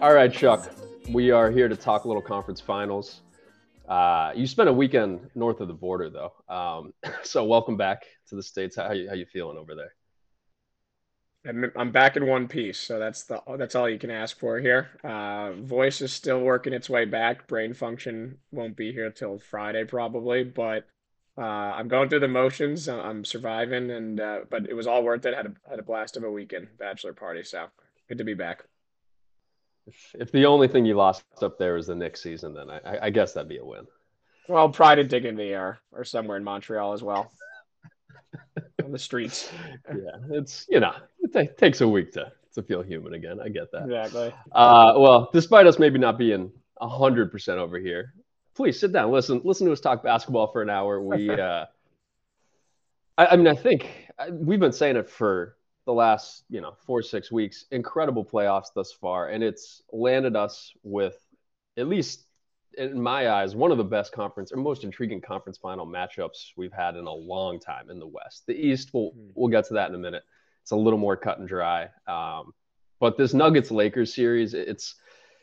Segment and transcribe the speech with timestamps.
[0.00, 0.70] All right, Chuck.
[1.10, 3.22] We are here to talk a little conference finals.
[3.88, 6.32] Uh, you spent a weekend north of the border, though.
[6.54, 6.92] Um,
[7.22, 8.76] so welcome back to the states.
[8.76, 9.94] How you, how you feeling over there?
[11.46, 14.58] I'm, I'm back in one piece, so that's the that's all you can ask for
[14.58, 14.88] here.
[15.04, 17.46] Uh, voice is still working its way back.
[17.46, 20.86] Brain function won't be here till Friday probably, but
[21.36, 22.88] uh, I'm going through the motions.
[22.88, 25.34] I'm surviving, and uh, but it was all worth it.
[25.34, 27.66] Had a had a blast of a weekend bachelor party, so
[28.08, 28.64] good to be back.
[29.86, 32.98] If, if the only thing you lost up there was the Knicks season, then I,
[33.02, 33.86] I guess that'd be a win.
[34.48, 37.32] Well, pride and dignity are or somewhere in Montreal as well
[38.84, 39.50] on the streets.
[39.88, 43.40] yeah, it's you know it t- takes a week to to feel human again.
[43.40, 43.84] I get that.
[43.84, 44.32] Exactly.
[44.52, 48.14] Uh, well, despite us maybe not being hundred percent over here,
[48.54, 51.00] please sit down, listen, listen to us talk basketball for an hour.
[51.00, 51.66] We, uh,
[53.18, 56.74] I, I mean, I think uh, we've been saying it for the last you know
[56.86, 57.66] four six weeks.
[57.70, 61.18] Incredible playoffs thus far, and it's landed us with
[61.76, 62.24] at least
[62.76, 66.72] in my eyes, one of the best conference or most intriguing conference final matchups we've
[66.72, 68.46] had in a long time in the West.
[68.46, 69.30] The East, we'll hmm.
[69.34, 70.22] we'll get to that in a minute.
[70.62, 71.88] It's a little more cut and dry.
[72.06, 72.52] Um,
[73.00, 74.94] but this Nuggets Lakers series, it's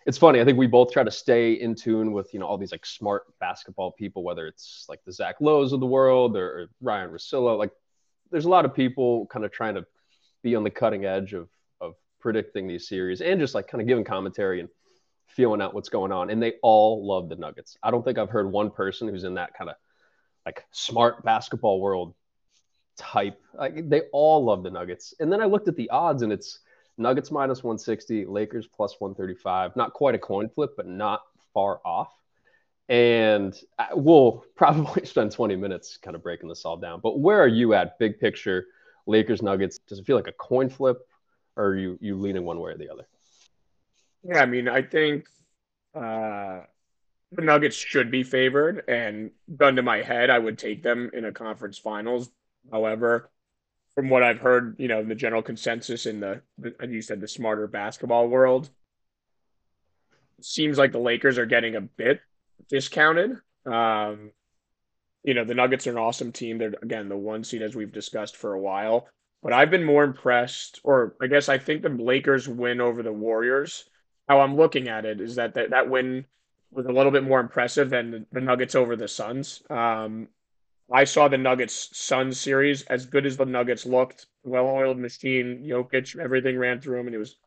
[0.05, 0.41] it's funny.
[0.41, 2.85] I think we both try to stay in tune with you know all these like
[2.85, 7.11] smart basketball people, whether it's like the Zach Lowe's of the world or, Ryan Ryen
[7.11, 7.57] Russillo.
[7.57, 7.71] Like,
[8.31, 9.85] there's a lot of people kind of trying to
[10.43, 13.87] be on the cutting edge of of predicting these series and just like kind of
[13.87, 14.69] giving commentary and
[15.27, 17.77] feeling out what's going on, and they all love the Nuggets.
[17.83, 19.75] I don't think I've heard one person who's in that kind of
[20.45, 22.13] like smart basketball world
[22.97, 23.39] type.
[23.53, 25.13] Like they all love the Nuggets.
[25.19, 26.59] And then I looked at the odds, and it's
[26.97, 29.75] Nuggets minus 160, Lakers plus 135.
[29.75, 31.21] Not quite a coin flip, but not
[31.53, 32.13] far off.
[32.89, 33.57] And
[33.93, 36.99] we'll probably spend 20 minutes kind of breaking this all down.
[37.01, 38.65] But where are you at, big picture,
[39.05, 39.79] Lakers Nuggets?
[39.79, 40.99] Does it feel like a coin flip,
[41.55, 43.07] or are you you leaning one way or the other?
[44.23, 45.25] Yeah, I mean, I think
[45.95, 46.61] uh,
[47.31, 51.25] the Nuggets should be favored, and gun to my head, I would take them in
[51.25, 52.29] a conference finals.
[52.71, 53.31] However,
[53.95, 56.41] from what I've heard, you know, the general consensus in the,
[56.79, 58.69] as you said, the smarter basketball world,
[60.41, 62.21] seems like the Lakers are getting a bit
[62.69, 63.37] discounted.
[63.65, 64.31] Um,
[65.23, 66.57] you know, the Nuggets are an awesome team.
[66.57, 69.07] They're again the one seed as we've discussed for a while.
[69.43, 73.13] But I've been more impressed, or I guess I think the Lakers win over the
[73.13, 73.85] Warriors
[74.31, 76.25] how I'm looking at it is that that, that win
[76.71, 79.61] was a little bit more impressive than the, the Nuggets over the Suns.
[79.69, 80.29] Um,
[80.91, 85.63] I saw the Nuggets Suns series as good as the Nuggets looked, well oiled machine,
[85.65, 87.37] Jokic, everything ran through him, and it was,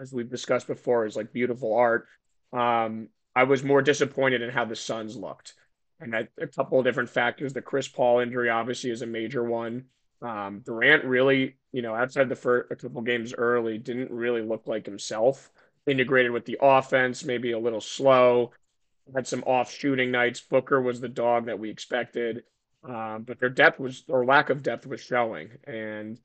[0.00, 2.06] as we've discussed before, is like beautiful art.
[2.52, 5.54] Um, I was more disappointed in how the Suns looked,
[6.00, 7.52] and that, a couple of different factors.
[7.52, 9.84] The Chris Paul injury obviously is a major one.
[10.22, 14.66] Um, Durant really, you know, outside the first a couple games early, didn't really look
[14.66, 15.50] like himself
[15.86, 18.52] integrated with the offense, maybe a little slow.
[19.14, 20.40] Had some off shooting nights.
[20.40, 22.42] Booker was the dog that we expected,
[22.84, 25.50] um, but their depth was or lack of depth was showing.
[25.64, 26.18] And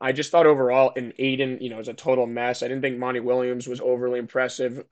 [0.00, 2.62] I just thought overall, in Ayton, you know, was a total mess.
[2.62, 4.84] I didn't think Monty Williams was overly impressive.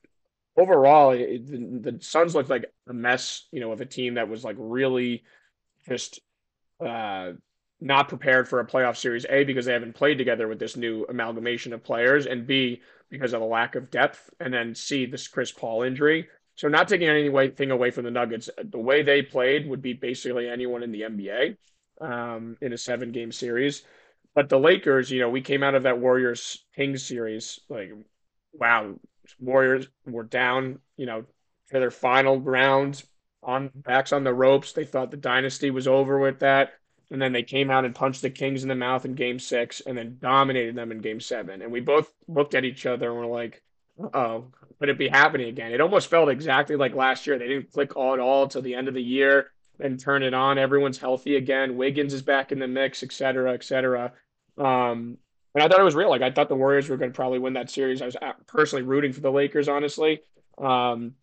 [0.56, 4.28] Overall, it, the, the Suns looked like a mess, you know, of a team that
[4.28, 5.24] was like really
[5.88, 6.20] just
[6.84, 7.32] uh,
[7.80, 9.24] not prepared for a playoff series.
[9.30, 13.32] A because they haven't played together with this new amalgamation of players, and B because
[13.32, 16.28] of a lack of depth, and then C, this Chris Paul injury.
[16.58, 20.48] So not taking anything away from the Nuggets, the way they played would beat basically
[20.48, 21.56] anyone in the NBA
[22.00, 23.84] um, in a seven game series.
[24.34, 27.92] But the Lakers, you know, we came out of that Warriors Kings series like,
[28.52, 28.96] wow,
[29.38, 31.20] Warriors were down, you know,
[31.70, 33.04] to their final round
[33.40, 34.72] on backs on the ropes.
[34.72, 36.72] They thought the dynasty was over with that
[37.10, 39.80] and then they came out and punched the Kings in the mouth in game six
[39.80, 41.62] and then dominated them in game seven.
[41.62, 43.62] And we both looked at each other and were like,
[44.14, 44.46] oh,
[44.78, 45.72] could it be happening again?
[45.72, 47.38] It almost felt exactly like last year.
[47.38, 49.50] They didn't click all at all until the end of the year,
[49.80, 50.58] and turn it on.
[50.58, 51.76] Everyone's healthy again.
[51.76, 54.12] Wiggins is back in the mix, et cetera, et cetera.
[54.56, 55.18] Um,
[55.54, 56.10] and I thought it was real.
[56.10, 58.02] Like, I thought the Warriors were going to probably win that series.
[58.02, 58.16] I was
[58.46, 60.20] personally rooting for the Lakers, honestly.
[60.58, 61.14] Um,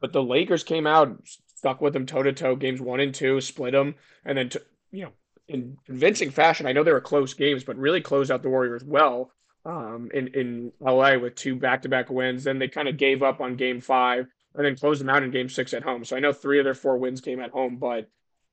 [0.00, 1.16] but the Lakers came out,
[1.56, 3.94] stuck with them toe to toe, games one and two, split them,
[4.24, 4.58] and then t-
[4.92, 5.12] you know,
[5.48, 6.66] in convincing fashion.
[6.66, 9.32] I know they were close games, but really closed out the Warriors well
[9.64, 12.44] um, in in LA with two back to back wins.
[12.44, 15.30] Then they kind of gave up on Game Five and then closed them out in
[15.30, 16.04] Game Six at home.
[16.04, 18.08] So I know three of their four wins came at home, but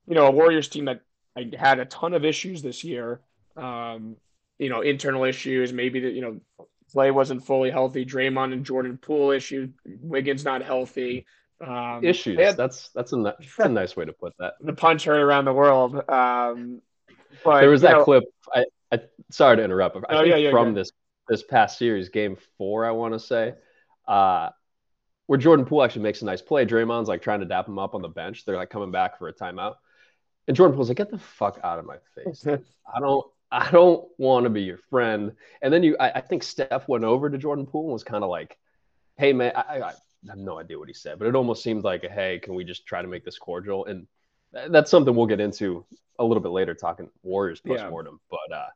[0.07, 1.01] you know, a Warriors team that
[1.35, 3.21] I had a ton of issues this year.
[3.55, 4.17] Um,
[4.59, 6.39] you know, internal issues, maybe that you know
[6.93, 11.25] Klay wasn't fully healthy, Draymond and Jordan Poole issue, Wiggins not healthy.
[11.59, 12.39] Um, Issues.
[12.39, 14.53] Had, that's that's a that's a nice way to put that.
[14.61, 15.95] The punch heard around the world.
[16.07, 16.81] Um,
[17.43, 18.23] but, there was that know, clip.
[18.53, 18.65] I
[19.31, 19.97] sorry to interrupt.
[20.09, 20.73] I Oh, think yeah, yeah, from yeah.
[20.73, 20.91] this
[21.27, 23.53] this past series, game four, I want to say,
[24.07, 24.49] uh,
[25.27, 26.65] where Jordan Poole actually makes a nice play.
[26.65, 28.45] Draymond's like trying to dap him up on the bench.
[28.45, 29.75] They're like coming back for a timeout,
[30.47, 32.45] and Jordan Poole's like, "Get the fuck out of my face!
[32.95, 36.43] I don't, I don't want to be your friend." And then you, I, I think
[36.43, 38.57] Steph went over to Jordan Poole and was kind of like,
[39.17, 39.93] "Hey man, I, I,
[40.29, 42.85] have no idea what he said, but it almost seemed like, hey, can we just
[42.85, 44.07] try to make this cordial?" And
[44.69, 45.85] that's something we'll get into
[46.19, 47.73] a little bit later, talking Warriors Yeah.
[47.73, 48.19] post mortem.
[48.29, 48.67] But uh,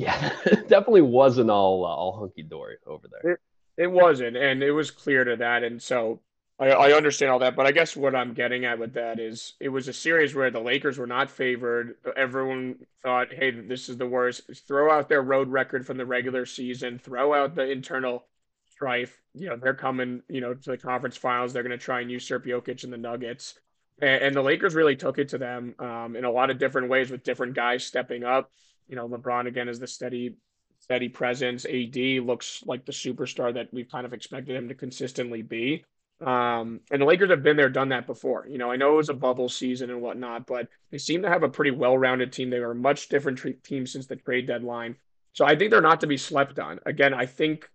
[0.00, 3.40] yeah, it definitely wasn't all uh, all hunky dory over there.
[3.76, 6.20] It wasn't, and it was clear to that, and so
[6.58, 7.56] I, I understand all that.
[7.56, 10.50] But I guess what I'm getting at with that is it was a series where
[10.50, 11.96] the Lakers were not favored.
[12.16, 16.46] Everyone thought, "Hey, this is the worst." Throw out their road record from the regular
[16.46, 16.98] season.
[16.98, 18.26] Throw out the internal
[18.70, 19.20] strife.
[19.34, 20.22] You know, they're coming.
[20.28, 21.52] You know, to the conference finals.
[21.52, 23.54] They're going to try and usurp Jokic and the Nuggets.
[24.00, 26.88] And, and the Lakers really took it to them um, in a lot of different
[26.88, 28.50] ways with different guys stepping up.
[28.90, 30.34] You know, LeBron again is the steady
[30.80, 31.64] steady presence.
[31.64, 35.84] AD looks like the superstar that we've kind of expected him to consistently be.
[36.20, 38.46] Um, and the Lakers have been there, done that before.
[38.48, 41.28] You know, I know it was a bubble season and whatnot, but they seem to
[41.28, 42.50] have a pretty well-rounded team.
[42.50, 44.96] They are a much different team since the trade deadline.
[45.32, 46.80] So I think they're not to be slept on.
[46.84, 47.70] Again, I think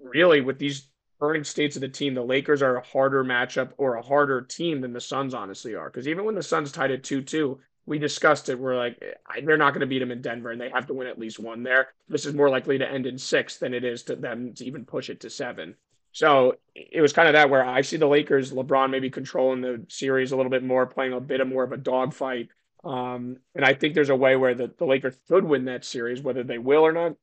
[0.00, 0.88] really with these
[1.20, 4.80] current states of the team, the Lakers are a harder matchup or a harder team
[4.80, 5.90] than the Suns honestly are.
[5.90, 8.58] Because even when the Suns tied at 2 2, we discussed it.
[8.58, 10.94] We're like, I- they're not going to beat them in Denver, and they have to
[10.94, 11.88] win at least one there.
[12.08, 14.84] This is more likely to end in six than it is to them to even
[14.84, 15.74] push it to seven.
[16.12, 19.84] So it was kind of that where I see the Lakers, LeBron maybe controlling the
[19.88, 22.48] series a little bit more, playing a bit of more of a dogfight.
[22.82, 26.20] Um, and I think there's a way where the, the Lakers could win that series,
[26.22, 27.14] whether they will or not.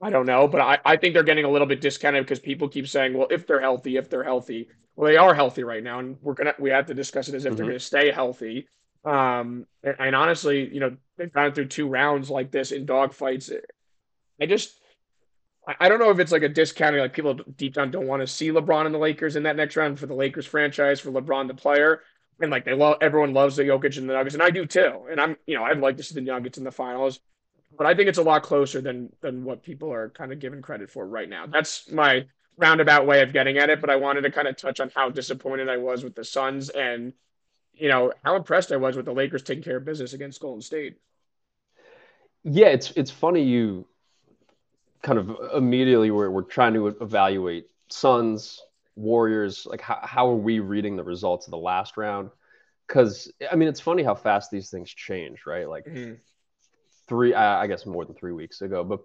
[0.00, 2.68] I don't know, but I, I think they're getting a little bit discounted because people
[2.68, 4.68] keep saying, well, if they're healthy, if they're healthy.
[4.96, 7.46] Well, they are healthy right now, and we're gonna we have to discuss it as
[7.46, 7.68] if they're Mhm.
[7.70, 8.68] gonna stay healthy.
[9.04, 13.52] Um, and, and honestly, you know, they've gone through two rounds like this in dogfights.
[14.40, 14.74] I just
[15.66, 18.26] I- don't know if it's like a discounting, like people deep down don't want to
[18.26, 21.48] see LeBron and the Lakers in that next round for the Lakers franchise, for LeBron
[21.48, 22.02] the player.
[22.40, 25.06] And like they love everyone loves the Jokic and the Nuggets, and I do too.
[25.08, 27.20] And I'm, you know, I'd like to see the Nuggets in the finals,
[27.76, 30.62] but I think it's a lot closer than than what people are kind of giving
[30.62, 31.46] credit for right now.
[31.46, 32.26] That's my
[32.56, 35.10] roundabout way of getting at it, but I wanted to kind of touch on how
[35.10, 37.12] disappointed I was with the Suns and
[37.74, 40.62] you know how impressed I was with the Lakers taking care of business against Golden
[40.62, 40.98] State.
[42.44, 43.86] Yeah, it's it's funny you
[45.02, 48.60] kind of immediately we're, we're trying to evaluate Suns,
[48.96, 52.30] Warriors, like how, how are we reading the results of the last round?
[52.86, 55.68] Because I mean, it's funny how fast these things change, right?
[55.68, 56.14] Like mm-hmm.
[57.08, 59.00] three, I I guess more than three weeks ago, but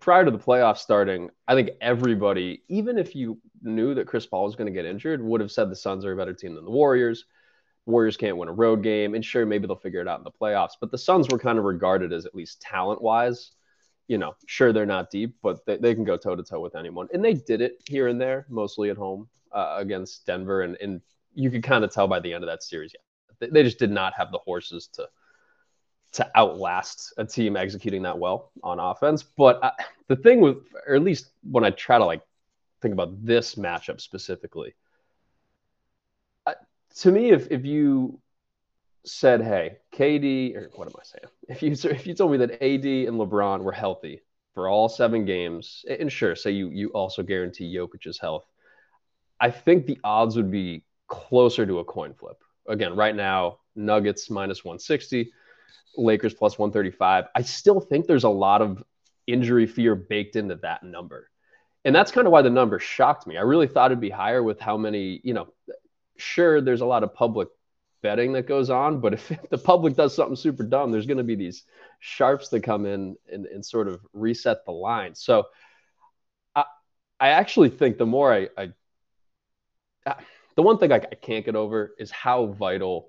[0.00, 4.44] prior to the playoffs starting, I think everybody, even if you knew that Chris Paul
[4.44, 6.64] was going to get injured, would have said the Suns are a better team than
[6.64, 7.26] the Warriors.
[7.90, 10.30] Warriors can't win a road game, and sure, maybe they'll figure it out in the
[10.30, 10.72] playoffs.
[10.80, 13.52] But the Suns were kind of regarded as at least talent wise,
[14.08, 16.74] you know, sure they're not deep, but they, they can go toe to toe with
[16.74, 20.76] anyone, and they did it here and there, mostly at home uh, against Denver, and
[20.80, 21.00] and
[21.34, 23.78] you could kind of tell by the end of that series, yeah, they, they just
[23.78, 25.08] did not have the horses to
[26.12, 29.22] to outlast a team executing that well on offense.
[29.22, 29.72] But I,
[30.08, 32.22] the thing with, or at least when I try to like
[32.82, 34.89] think about this matchup specifically, uh,
[36.96, 38.20] to me, if if you
[39.04, 41.32] said, "Hey, KD," or what am I saying?
[41.48, 44.20] If you if you told me that AD and LeBron were healthy
[44.54, 48.44] for all seven games, and sure, say you you also guarantee Jokic's health,
[49.40, 52.42] I think the odds would be closer to a coin flip.
[52.68, 55.32] Again, right now, Nuggets minus 160.
[55.96, 57.26] Lakers plus 135.
[57.34, 58.82] I still think there's a lot of
[59.26, 61.30] injury fear baked into that number.
[61.84, 63.36] And that's kind of why the number shocked me.
[63.38, 65.48] I really thought it'd be higher with how many, you know,
[66.20, 67.48] sure, there's a lot of public
[68.02, 71.24] betting that goes on, but if the public does something super dumb, there's going to
[71.24, 71.64] be these
[71.98, 75.14] sharps that come in and, and sort of reset the line.
[75.14, 75.44] So
[76.54, 76.64] I,
[77.18, 78.72] I actually think the more I, I,
[80.06, 80.14] I
[80.56, 83.08] the one thing I, I can't get over is how vital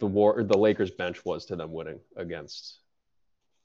[0.00, 2.80] the war the Lakers bench was to them winning against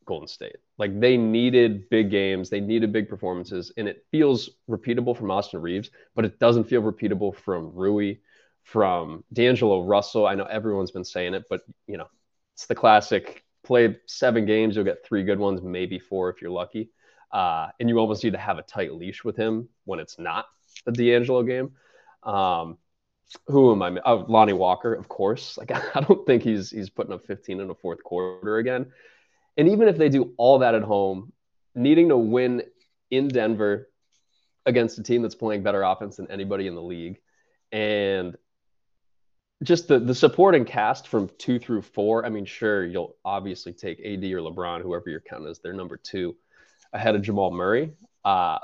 [0.06, 0.58] Golden State.
[0.78, 5.62] Like they needed big games, they needed big performances, and it feels repeatable from Austin
[5.62, 8.16] Reaves, but it doesn't feel repeatable from Rui,
[8.68, 10.28] from D'Angelo Russell.
[10.28, 12.08] I know everyone's been saying it, but you know,
[12.54, 16.52] it's the classic play seven games, you'll get three good ones, maybe four if you're
[16.52, 16.90] lucky.
[17.32, 20.48] Uh, and you almost need to have a tight leash with him when it's not
[20.86, 21.72] a D'Angelo game.
[22.24, 22.78] Um,
[23.48, 24.02] who am I?
[24.06, 25.58] Oh, Lonnie Walker, of course.
[25.58, 28.92] Like I don't think he's he's putting up 15 in the fourth quarter again.
[29.56, 31.32] And even if they do all that at home,
[31.74, 32.64] needing to win
[33.12, 33.88] in Denver
[34.66, 37.20] against a team that's playing better offense than anybody in the league,
[37.72, 38.36] and
[39.64, 42.26] just the the supporting cast from two through four.
[42.26, 45.98] I mean, sure, you'll obviously take AD or LeBron, whoever you're counting as their number
[45.98, 46.36] two,
[46.94, 47.92] ahead of Jamal Murray.
[48.24, 48.60] Uh,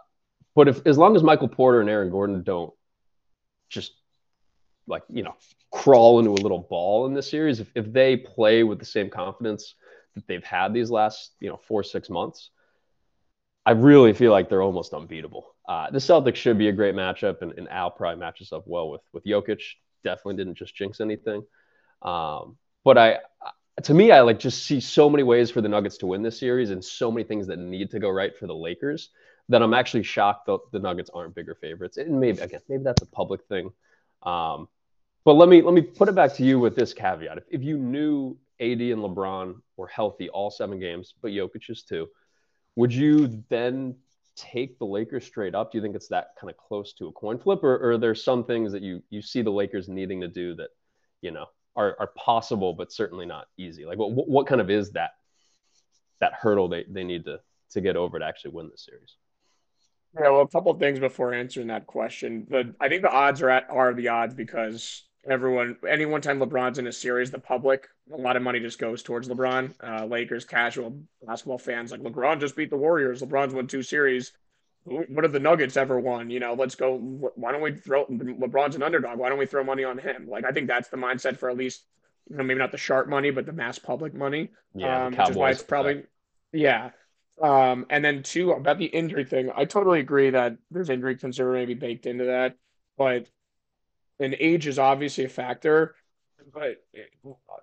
[0.55, 2.73] but if as long as Michael Porter and Aaron Gordon don't
[3.69, 3.93] just
[4.85, 5.35] like you know
[5.71, 9.09] crawl into a little ball in this series, if, if they play with the same
[9.09, 9.75] confidence
[10.13, 12.51] that they've had these last you know four six months,
[13.65, 15.55] I really feel like they're almost unbeatable.
[15.67, 18.91] Uh, the Celtics should be a great matchup, and, and Al probably matches up well
[18.91, 19.61] with with Jokic.
[20.03, 21.43] Definitely didn't just jinx anything.
[22.01, 23.19] Um, but I,
[23.83, 26.39] to me, I like just see so many ways for the Nuggets to win this
[26.39, 29.09] series, and so many things that need to go right for the Lakers
[29.49, 31.97] that I'm actually shocked that the Nuggets aren't bigger favorites.
[31.97, 33.71] And maybe again, maybe that's a public thing.
[34.21, 34.67] Um,
[35.25, 37.63] but let me let me put it back to you with this caveat: if, if
[37.63, 42.09] you knew AD and LeBron were healthy all seven games, but Jokic is too,
[42.75, 43.95] would you then
[44.35, 45.71] take the Lakers straight up?
[45.71, 47.97] Do you think it's that kind of close to a coin flip, or, or are
[47.97, 50.69] there some things that you you see the Lakers needing to do that
[51.21, 53.85] you know are are possible but certainly not easy?
[53.85, 55.11] Like what what kind of is that
[56.19, 57.39] that hurdle they, they need to
[57.71, 59.15] to get over to actually win this series?
[60.15, 62.45] Yeah, well, a couple of things before answering that question.
[62.49, 66.39] The I think the odds are at are the odds because everyone any one time
[66.39, 69.73] LeBron's in a series, the public a lot of money just goes towards LeBron.
[69.81, 73.21] Uh, Lakers casual basketball fans like LeBron just beat the Warriors.
[73.21, 74.31] LeBron's won two series.
[74.85, 76.29] What have the Nuggets ever won?
[76.29, 76.97] You know, let's go.
[76.97, 79.17] Why don't we throw LeBron's an underdog?
[79.17, 80.27] Why don't we throw money on him?
[80.27, 81.85] Like I think that's the mindset for at least
[82.29, 84.49] you know maybe not the sharp money, but the mass public money.
[84.75, 86.03] Yeah, um, which is why it's probably
[86.51, 86.91] yeah.
[87.41, 91.53] Um, and then two about the injury thing, I totally agree that there's injury concern
[91.53, 92.55] maybe baked into that,
[92.97, 93.27] but
[94.19, 95.95] and age is obviously a factor.
[96.53, 96.83] But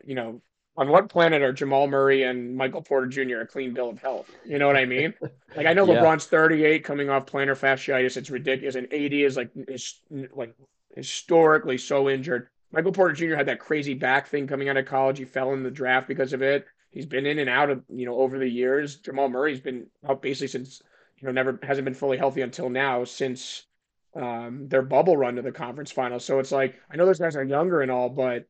[0.05, 0.41] you know,
[0.77, 3.41] on what planet are Jamal Murray and Michael Porter Jr.
[3.41, 4.31] a clean bill of health?
[4.45, 5.15] You know what I mean?
[5.57, 6.01] Like I know yeah.
[6.01, 8.17] LeBron's 38, coming off plantar fasciitis.
[8.17, 9.97] It's ridiculous, and AD is like is
[10.33, 10.55] like
[10.95, 12.47] historically so injured.
[12.71, 13.35] Michael Porter Jr.
[13.35, 15.19] had that crazy back thing coming out of college.
[15.19, 16.67] He fell in the draft because of it.
[16.91, 18.99] He's been in and out of you know over the years.
[18.99, 20.83] Jamal Murray's been out basically since
[21.19, 23.67] you know never hasn't been fully healthy until now since
[24.15, 26.25] um, their bubble run to the conference finals.
[26.25, 28.47] So it's like I know those guys are younger and all, but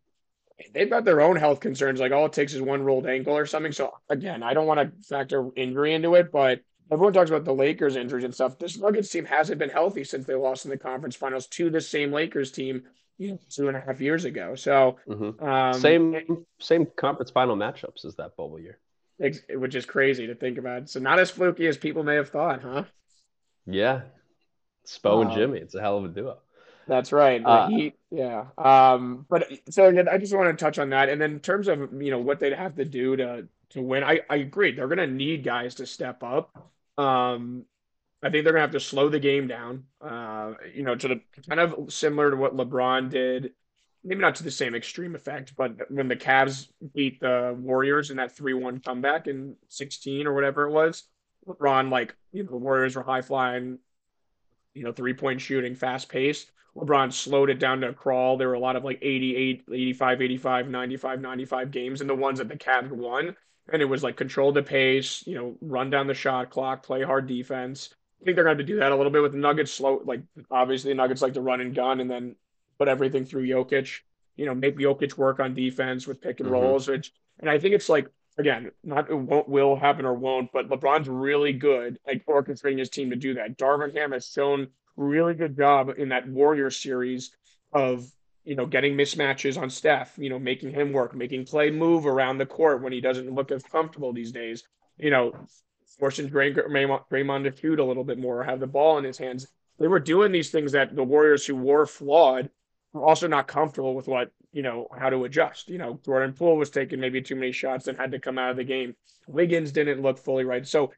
[0.73, 2.01] they've got their own health concerns.
[2.01, 3.73] Like all it takes is one rolled ankle or something.
[3.73, 7.55] So again, I don't want to factor injury into it, but everyone talks about the
[7.55, 8.59] Lakers injuries and stuff.
[8.59, 11.81] This Nuggets team hasn't been healthy since they lost in the conference finals to the
[11.81, 12.83] same Lakers team
[13.21, 14.55] you know, two and a half years ago.
[14.55, 15.45] So mm-hmm.
[15.45, 18.79] um, same same conference final matchups as that bubble year,
[19.19, 20.89] which is crazy to think about.
[20.89, 22.85] So not as fluky as people may have thought, huh?
[23.67, 24.03] Yeah,
[24.87, 25.59] Spo um, and Jimmy.
[25.59, 26.39] It's a hell of a duo.
[26.87, 27.41] That's right.
[27.45, 28.47] Uh, he, yeah.
[28.59, 31.09] Um, but so again, I just want to touch on that.
[31.09, 34.03] And then in terms of you know what they'd have to do to to win,
[34.03, 34.73] I I agree.
[34.73, 36.73] They're going to need guys to step up.
[36.99, 37.65] Um,
[38.23, 39.85] I think they're going to have to slow the game down.
[40.01, 43.53] Uh, you know, to the kind of similar to what LeBron did.
[44.03, 48.17] Maybe not to the same extreme effect, but when the Cavs beat the Warriors in
[48.17, 51.05] that three-one comeback in sixteen or whatever it was,
[51.47, 53.79] LeBron like you know the Warriors were high flying,
[54.75, 58.37] you know, three-point shooting, fast paced LeBron slowed it down to a crawl.
[58.37, 62.39] There were a lot of like 88, 85, 85, 95, 95 games, and the ones
[62.39, 63.37] that the Cavs won.
[63.73, 67.03] And it was like control the pace, you know, run down the shot clock, play
[67.03, 67.91] hard defense.
[68.21, 69.73] I think they're going to do that a little bit with the Nuggets.
[69.73, 72.37] Slow, like obviously the Nuggets like to run and gun, and then
[72.79, 74.01] put everything through Jokic.
[74.37, 76.55] You know, make Jokic work on defense with pick and mm-hmm.
[76.55, 76.89] rolls.
[76.89, 80.69] Which, and I think it's like again, not it won't will happen or won't, but
[80.69, 83.59] LeBron's really good at orchestrating his team to do that.
[83.59, 87.31] Darvin Ham has shown really good job in that Warrior series
[87.73, 88.11] of
[88.45, 92.39] you know getting mismatches on Steph, you know making him work, making play move around
[92.39, 94.65] the court when he doesn't look as comfortable these days.
[94.99, 95.33] You know,
[95.99, 99.47] forcing Draymond, Draymond to shoot a little bit more, have the ball in his hands.
[99.79, 102.51] They were doing these things that the Warriors, who were flawed,
[102.95, 105.69] also not comfortable with what you know how to adjust.
[105.69, 108.51] You know, Jordan Poole was taking maybe too many shots and had to come out
[108.51, 108.95] of the game.
[109.27, 110.67] Wiggins didn't look fully right.
[110.67, 110.93] So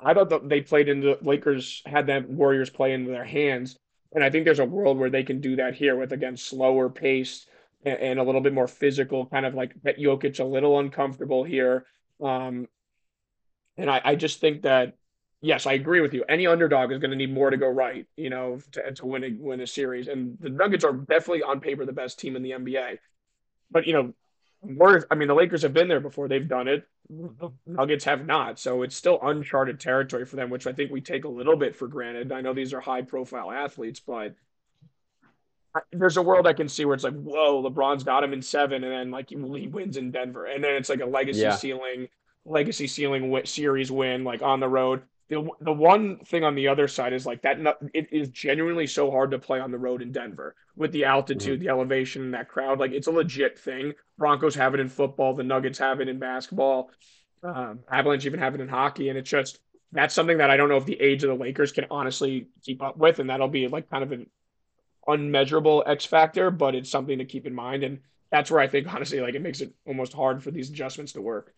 [0.00, 3.76] I thought that they played into Lakers had that Warriors play into their hands,
[4.12, 6.88] and I think there's a world where they can do that here with again slower
[6.88, 7.46] pace
[7.84, 11.44] and, and a little bit more physical, kind of like get Jokic a little uncomfortable
[11.44, 11.86] here.
[12.20, 12.66] Um,
[13.76, 14.94] and I, I just think that
[15.40, 16.24] yes, I agree with you.
[16.28, 19.24] Any underdog is going to need more to go right, you know, to, to win
[19.24, 20.08] a win a series.
[20.08, 22.98] And the Nuggets are definitely on paper the best team in the NBA.
[23.70, 24.14] But you know,
[24.62, 26.28] worth I mean, the Lakers have been there before.
[26.28, 26.86] They've done it.
[27.08, 28.58] The Nuggets have not.
[28.58, 31.76] So it's still uncharted territory for them, which I think we take a little bit
[31.76, 32.32] for granted.
[32.32, 34.34] I know these are high profile athletes, but
[35.92, 38.84] there's a world I can see where it's like, whoa, LeBron's got him in seven,
[38.84, 41.54] and then like he wins in Denver, and then it's like a legacy yeah.
[41.54, 42.08] ceiling,
[42.44, 45.02] legacy ceiling series win, like on the road.
[45.28, 47.58] The the one thing on the other side is like that.
[47.92, 51.60] It is genuinely so hard to play on the road in Denver with the altitude,
[51.60, 51.66] mm-hmm.
[51.66, 52.80] the elevation, and that crowd.
[52.80, 53.92] Like it's a legit thing.
[54.16, 55.34] Broncos have it in football.
[55.34, 56.90] The Nuggets have it in basketball.
[57.42, 59.60] Um, Avalanche even have it in hockey, and it's just
[59.92, 62.82] that's something that I don't know if the age of the Lakers can honestly keep
[62.82, 64.30] up with, and that'll be like kind of an
[65.06, 67.84] unmeasurable X factor, but it's something to keep in mind.
[67.84, 71.12] And that's where I think honestly, like it makes it almost hard for these adjustments
[71.12, 71.54] to work.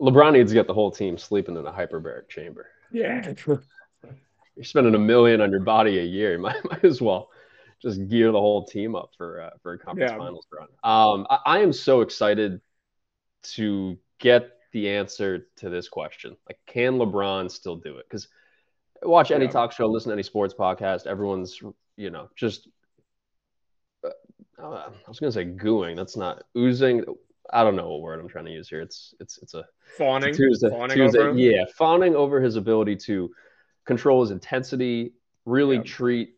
[0.00, 2.66] LeBron needs to get the whole team sleeping in a hyperbaric chamber.
[2.90, 3.32] Yeah.
[3.46, 6.32] You're spending a million on your body a year.
[6.36, 7.30] You might, might as well
[7.82, 10.18] just gear the whole team up for uh, for a conference yeah.
[10.18, 10.68] finals run.
[10.82, 12.60] Um, I, I am so excited
[13.54, 16.36] to get the answer to this question.
[16.48, 18.06] Like, can LeBron still do it?
[18.08, 18.28] Because
[19.02, 19.50] watch any yeah.
[19.50, 21.60] talk show, listen to any sports podcast, everyone's
[21.96, 22.68] you know just.
[24.04, 24.10] Uh,
[24.58, 25.96] I was gonna say gooing.
[25.96, 27.04] That's not oozing.
[27.52, 28.80] I don't know what word I'm trying to use here.
[28.80, 29.64] It's it's it's a
[29.96, 30.30] fawning.
[30.30, 33.30] It's a Tuesday, fawning Tuesday, yeah, fawning over his ability to
[33.84, 35.12] control his intensity,
[35.44, 35.82] really yeah.
[35.82, 36.30] treat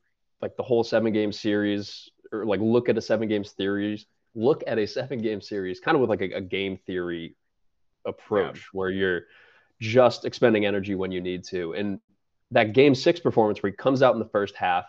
[0.42, 4.62] like the whole seven game series, or like look at a seven game series, look
[4.66, 7.34] at a seven game series, kind of with like a, a game theory
[8.04, 8.62] approach yeah.
[8.72, 9.22] where you're
[9.80, 11.74] just expending energy when you need to.
[11.74, 12.00] And
[12.50, 14.86] that game six performance where he comes out in the first half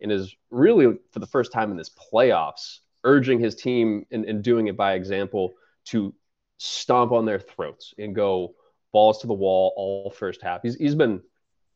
[0.00, 4.42] and is really for the first time in this playoffs urging his team and, and
[4.42, 5.54] doing it by example
[5.86, 6.14] to
[6.58, 8.54] stomp on their throats and go
[8.92, 10.62] balls to the wall all first half.
[10.62, 11.22] He's, he's been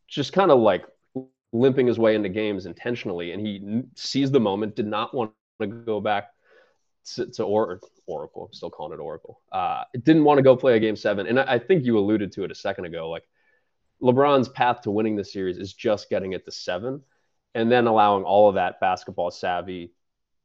[0.07, 0.85] just kind of like
[1.53, 5.67] limping his way into games intentionally, and he seized the moment, did not want to
[5.67, 6.29] go back
[7.15, 8.47] to, to or, Oracle.
[8.47, 9.41] I'm still calling it Oracle.
[9.51, 12.33] Uh, didn't want to go play a game seven, and I, I think you alluded
[12.33, 13.11] to it a second ago.
[13.11, 13.25] Like
[14.03, 17.03] LeBron's path to winning the series is just getting it to seven,
[17.55, 19.93] and then allowing all of that basketball savvy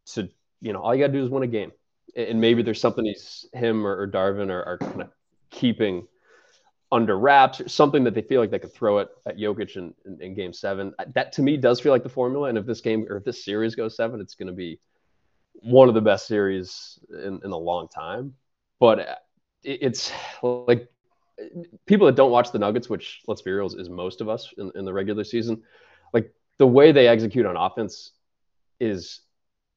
[0.08, 0.30] to
[0.62, 1.72] you know all you got to do is win a game
[2.16, 5.10] and maybe there's something he's him or, or Darvin are, are kind of
[5.50, 6.08] keeping
[6.92, 9.94] under wraps or something that they feel like they could throw it at Jokic in,
[10.06, 10.94] in, in, game seven.
[11.14, 12.50] That to me does feel like the formula.
[12.50, 14.80] And if this game or if this series goes seven, it's going to be
[15.54, 18.34] one of the best series in, in a long time.
[18.80, 19.16] But uh,
[19.64, 20.90] it, it's like
[21.86, 24.54] people that don't watch the Nuggets, which let's be real is, is most of us
[24.58, 25.64] in, in the regular season,
[26.14, 28.12] like the way they execute on offense
[28.82, 29.22] is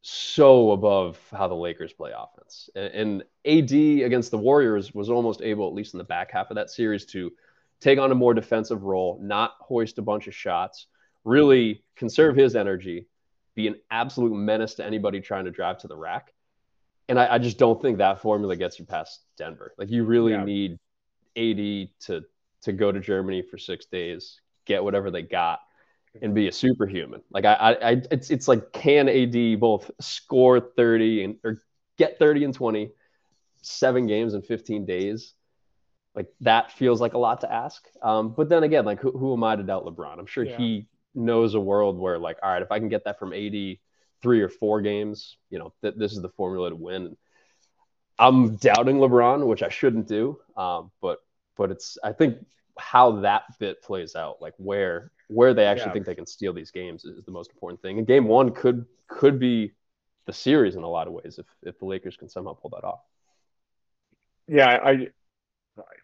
[0.06, 2.68] so above how the Lakers play offense.
[2.76, 6.56] And, AD against the Warriors was almost able, at least in the back half of
[6.56, 7.32] that series, to
[7.80, 10.88] take on a more defensive role, not hoist a bunch of shots,
[11.24, 13.06] really conserve his energy,
[13.54, 16.34] be an absolute menace to anybody trying to drive to the rack.
[17.08, 19.72] And I, I just don't think that formula gets you past Denver.
[19.78, 20.44] Like you really yeah.
[20.44, 20.72] need
[21.36, 22.24] AD to
[22.62, 25.60] to go to Germany for six days, get whatever they got,
[26.22, 27.22] and be a superhuman.
[27.30, 31.62] Like I, I, I, it's it's like can AD both score 30 and or
[31.98, 32.90] get 30 and 20,
[33.62, 35.34] seven games in 15 days.
[36.14, 37.84] Like that feels like a lot to ask.
[38.02, 40.18] Um, but then again, like who, who am I to doubt LeBron?
[40.18, 40.56] I'm sure yeah.
[40.56, 43.78] he knows a world where like, all right, if I can get that from AD
[44.22, 47.16] three or four games, you know, th- this is the formula to win.
[48.16, 50.38] I'm doubting LeBron, which I shouldn't do.
[50.56, 51.18] Um, but
[51.56, 52.38] but it's I think
[52.78, 55.92] how that bit plays out, like where where they actually yeah.
[55.92, 57.98] think they can steal these games is the most important thing.
[57.98, 59.72] And game one could could be
[60.26, 62.84] the series in a lot of ways if if the Lakers can somehow pull that
[62.84, 63.00] off.
[64.46, 65.08] Yeah, I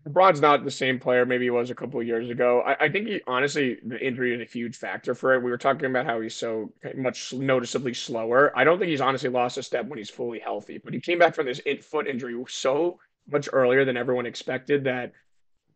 [0.07, 2.61] LeBron's not the same player maybe he was a couple of years ago.
[2.63, 5.43] I, I, think he honestly the injury is a huge factor for it.
[5.43, 8.53] We were talking about how he's so much noticeably slower.
[8.57, 11.19] I don't think he's honestly lost a step when he's fully healthy, but he came
[11.19, 12.99] back from this foot injury so
[13.31, 15.13] much earlier than everyone expected that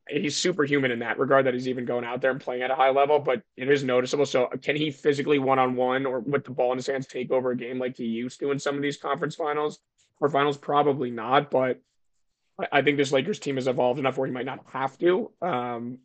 [0.09, 2.75] he's superhuman in that regard that he's even going out there and playing at a
[2.75, 4.27] high level, but it is noticeable.
[4.27, 7.31] So can he physically one on one or with the ball in his hands take
[7.31, 9.81] over a game like he used to in some of these conference finals
[10.21, 10.59] or finals?
[10.59, 11.81] Probably not, but
[12.71, 15.31] I think this Lakers team has evolved enough where he might not have to.
[15.43, 15.99] Um,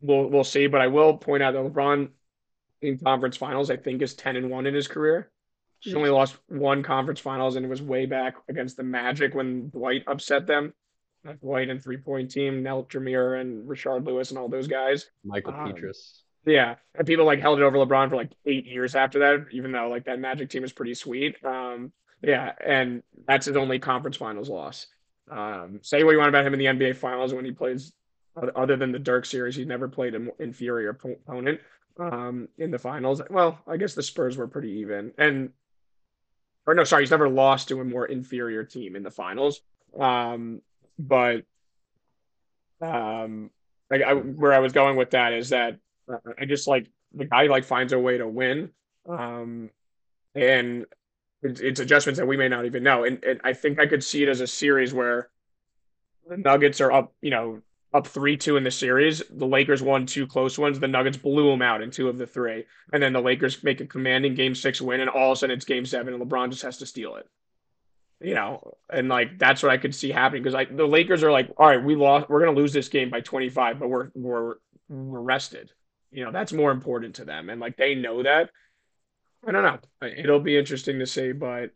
[0.00, 2.08] we'll we'll see, but I will point out that LeBron
[2.82, 5.30] in conference finals, I think, is ten and one in his career.
[5.80, 9.68] He's only lost one conference finals, and it was way back against the Magic when
[9.68, 10.72] Dwight upset them.
[11.40, 15.10] Dwight and three point team, Nelt Jameer and Rashard Lewis and all those guys.
[15.24, 15.74] Michael um.
[16.46, 16.76] Yeah.
[16.94, 19.88] And people like held it over LeBron for like eight years after that, even though
[19.88, 21.42] like that Magic team is pretty sweet.
[21.44, 24.86] Um, yeah, and that's his only conference finals loss.
[25.30, 27.92] Um, say what you want about him in the NBA finals when he plays
[28.56, 31.60] other than the Dirk series, he never played an inferior opponent
[32.00, 33.22] um, in the finals.
[33.30, 35.12] Well, I guess the Spurs were pretty even.
[35.18, 35.50] And
[36.66, 39.60] or no, sorry, he's never lost to a more inferior team in the finals.
[39.98, 40.62] Um,
[40.98, 41.44] but
[42.80, 43.50] um,
[43.90, 45.78] like I, where I was going with that is that
[46.38, 48.70] I just like the guy like finds a way to win,
[49.08, 49.70] um,
[50.34, 50.86] and
[51.42, 53.04] it's, it's adjustments that we may not even know.
[53.04, 55.30] And, and I think I could see it as a series where
[56.28, 57.60] the Nuggets are up, you know,
[57.92, 59.22] up three two in the series.
[59.30, 60.80] The Lakers won two close ones.
[60.80, 63.80] The Nuggets blew them out in two of the three, and then the Lakers make
[63.80, 66.50] a commanding Game Six win, and all of a sudden it's Game Seven, and LeBron
[66.50, 67.28] just has to steal it.
[68.20, 71.32] You know, and like that's what I could see happening because like the Lakers are
[71.32, 74.10] like, all right, we lost, we're gonna lose this game by twenty five, but we're
[74.14, 74.54] we're
[74.88, 75.72] we're rested.
[76.10, 78.50] You know, that's more important to them, and like they know that.
[79.46, 80.08] I don't know.
[80.08, 81.70] It'll be interesting to see, but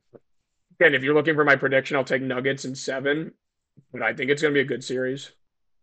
[0.80, 3.32] again, if you're looking for my prediction, I'll take Nuggets in seven,
[3.92, 5.32] but I think it's to be a good series.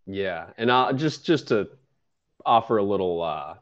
[0.08, 1.70] Yeah, and I'll just just to
[2.46, 3.56] offer a little uh,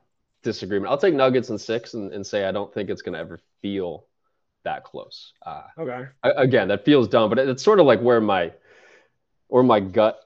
[0.44, 3.40] disagreement, I'll take Nuggets in six and, and say I don't think it's to ever
[3.62, 4.06] feel
[4.64, 5.34] that close.
[5.46, 6.06] Uh, okay.
[6.24, 8.52] Again, that feels dumb, but it's sort of like where my
[9.48, 10.20] where my gut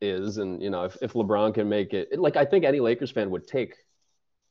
[0.00, 3.10] is, and you know, if, if LeBron can make it, like I think any Lakers
[3.10, 3.74] fan would take.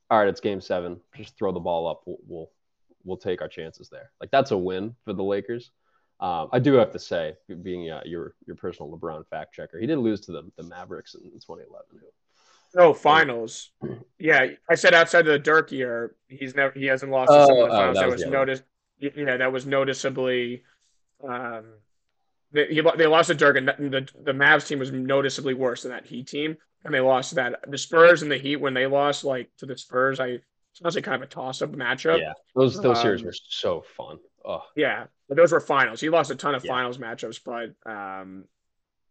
[0.10, 1.00] All right, it's Game Seven.
[1.16, 2.02] Just throw the ball up.
[2.06, 2.52] We'll we'll,
[3.04, 4.12] we'll take our chances there.
[4.22, 5.72] Like that's a win for the Lakers.
[6.20, 9.86] Um, I do have to say, being uh, your your personal LeBron fact checker, he
[9.86, 11.86] did lose to the, the Mavericks in 2011.
[12.76, 13.72] Oh, finals.
[14.20, 17.48] Yeah, I said outside of the Dirk year, he's never he hasn't lost the oh,
[17.48, 17.70] finals.
[17.72, 18.62] Oh, that, that was, was
[19.02, 19.18] noticed.
[19.18, 20.64] know that was noticeably.
[21.28, 21.66] Um,
[22.52, 26.06] they, they lost to Dirk, and the the Mavs team was noticeably worse than that
[26.06, 27.60] Heat team, and they lost that.
[27.70, 30.28] The Spurs and the Heat when they lost like to the Spurs, I
[30.72, 32.20] it's honestly kind of a toss up matchup.
[32.20, 34.20] Yeah, those those um, series were so fun.
[34.46, 34.64] Oh.
[34.76, 36.00] Yeah, but those were finals.
[36.00, 36.72] He lost a ton of yeah.
[36.72, 38.46] finals matchups, but um,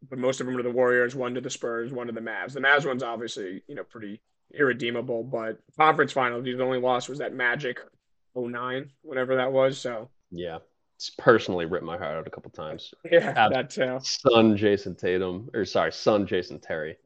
[0.08, 2.52] but most of them were the Warriors, one to the Spurs, one to the Mavs.
[2.52, 4.20] The Mavs one's obviously you know pretty
[4.54, 7.80] irredeemable, but conference finals, his only loss was that Magic
[8.36, 9.78] 09, whatever that was.
[9.78, 10.58] So yeah,
[10.96, 12.92] it's personally ripped my heart out a couple times.
[13.10, 13.98] Yeah, Ab- that too.
[14.02, 16.96] Son Jayson Tatum, or sorry, son Jason Terry.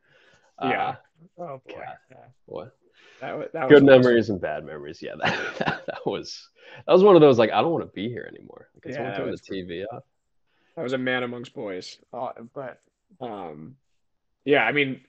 [0.62, 0.96] Yeah.
[1.38, 1.82] Uh, oh boy.
[2.10, 2.16] Yeah.
[2.46, 2.76] What?
[3.20, 4.34] That, that Good memories awesome.
[4.36, 5.02] and bad memories.
[5.02, 6.48] Yeah, that, that, that was
[6.86, 8.68] that was one of those like I don't want to be here anymore.
[8.74, 10.04] Like, yeah, turn the TV off.
[10.76, 12.80] I was a man amongst boys, uh, but
[13.20, 13.76] um,
[14.44, 15.00] yeah, I mean,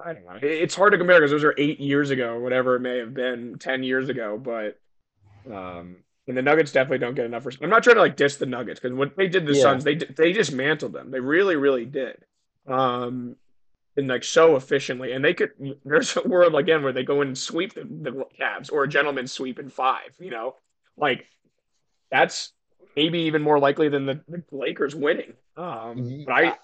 [0.00, 0.38] I don't know.
[0.42, 3.58] It's hard to compare because those are eight years ago, whatever it may have been,
[3.58, 4.38] ten years ago.
[4.42, 4.80] But
[5.46, 7.44] um, and the Nuggets definitely don't get enough.
[7.44, 7.64] Respect.
[7.64, 9.62] I'm not trying to like diss the Nuggets because what they did the yeah.
[9.62, 11.10] Suns, they they dismantled them.
[11.10, 12.24] They really, really did.
[12.66, 13.36] Um,
[13.96, 15.12] and like so efficiently.
[15.12, 15.50] And they could
[15.84, 18.88] there's a world again where they go in and sweep the, the Cavs or a
[18.88, 20.14] gentleman sweep in five.
[20.18, 20.56] You know,
[20.96, 21.26] like
[22.10, 22.52] that's
[22.96, 25.34] maybe even more likely than the, the Lakers winning.
[25.56, 26.56] Um, but I.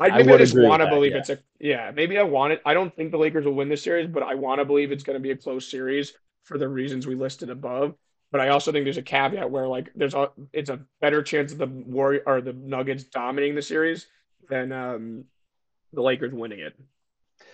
[0.00, 1.18] I, maybe I, I just want to believe yeah.
[1.18, 1.92] it's a yeah.
[1.94, 2.60] Maybe I want it.
[2.66, 5.04] I don't think the Lakers will win this series, but I want to believe it's
[5.04, 7.94] going to be a close series for the reasons we listed above.
[8.30, 11.52] But I also think there's a caveat where like there's a it's a better chance
[11.52, 14.06] of the Warrior or the Nuggets dominating the series
[14.48, 15.24] than um
[15.92, 16.74] the Lakers winning it.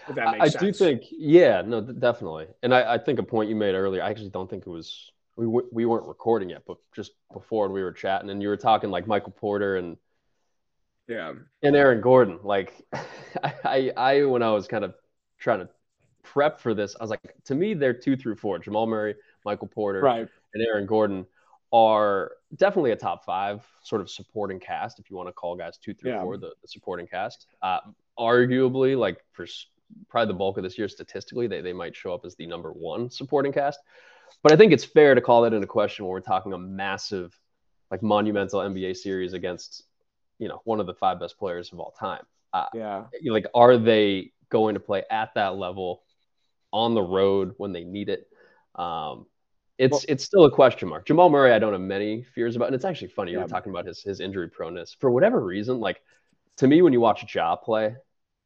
[0.08, 0.78] If that makes I, sense.
[0.78, 2.46] do think, yeah, no, definitely.
[2.62, 5.10] And I, I think a point you made earlier, I actually don't think it was
[5.36, 8.90] we we weren't recording yet, but just before we were chatting, and you were talking
[8.90, 9.96] like Michael Porter and
[11.08, 11.32] yeah,
[11.62, 12.38] and Aaron Gordon.
[12.42, 12.72] Like,
[13.42, 14.94] I, I, I when I was kind of
[15.38, 15.68] trying to
[16.22, 19.68] prep for this, I was like, to me, they're two through four: Jamal Murray, Michael
[19.68, 20.28] Porter, right.
[20.54, 21.26] And Aaron Gordon
[21.72, 25.76] are definitely a top five sort of supporting cast, if you want to call guys
[25.76, 26.22] two through yeah.
[26.22, 27.46] four the, the, supporting cast.
[27.62, 27.80] Uh,
[28.18, 29.44] arguably, like for
[30.08, 32.70] probably the bulk of this year, statistically, they, they might show up as the number
[32.72, 33.80] one supporting cast.
[34.42, 37.36] But I think it's fair to call that into question when we're talking a massive,
[37.90, 39.82] like monumental NBA series against,
[40.38, 42.22] you know, one of the five best players of all time.
[42.52, 43.04] Uh, yeah.
[43.24, 46.04] Like, are they going to play at that level
[46.72, 48.28] on the road when they need it?
[48.76, 49.26] Um,
[49.78, 51.06] it's well, it's still a question mark.
[51.06, 53.32] Jamal Murray, I don't have many fears about, and it's actually funny.
[53.32, 53.38] Yeah.
[53.38, 55.80] You were talking about his his injury proneness for whatever reason.
[55.80, 56.00] Like
[56.58, 57.96] to me, when you watch Ja play,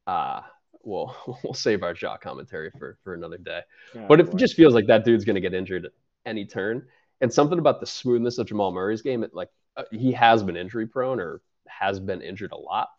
[0.07, 0.41] uh,
[0.81, 3.61] well, we'll save our Ja commentary for for another day.
[3.93, 4.37] Yeah, but it boy.
[4.37, 5.91] just feels like that dude's going to get injured at
[6.25, 6.87] any turn.
[7.21, 10.55] And something about the smoothness of Jamal Murray's game, it like uh, he has been
[10.55, 12.89] injury prone or has been injured a lot.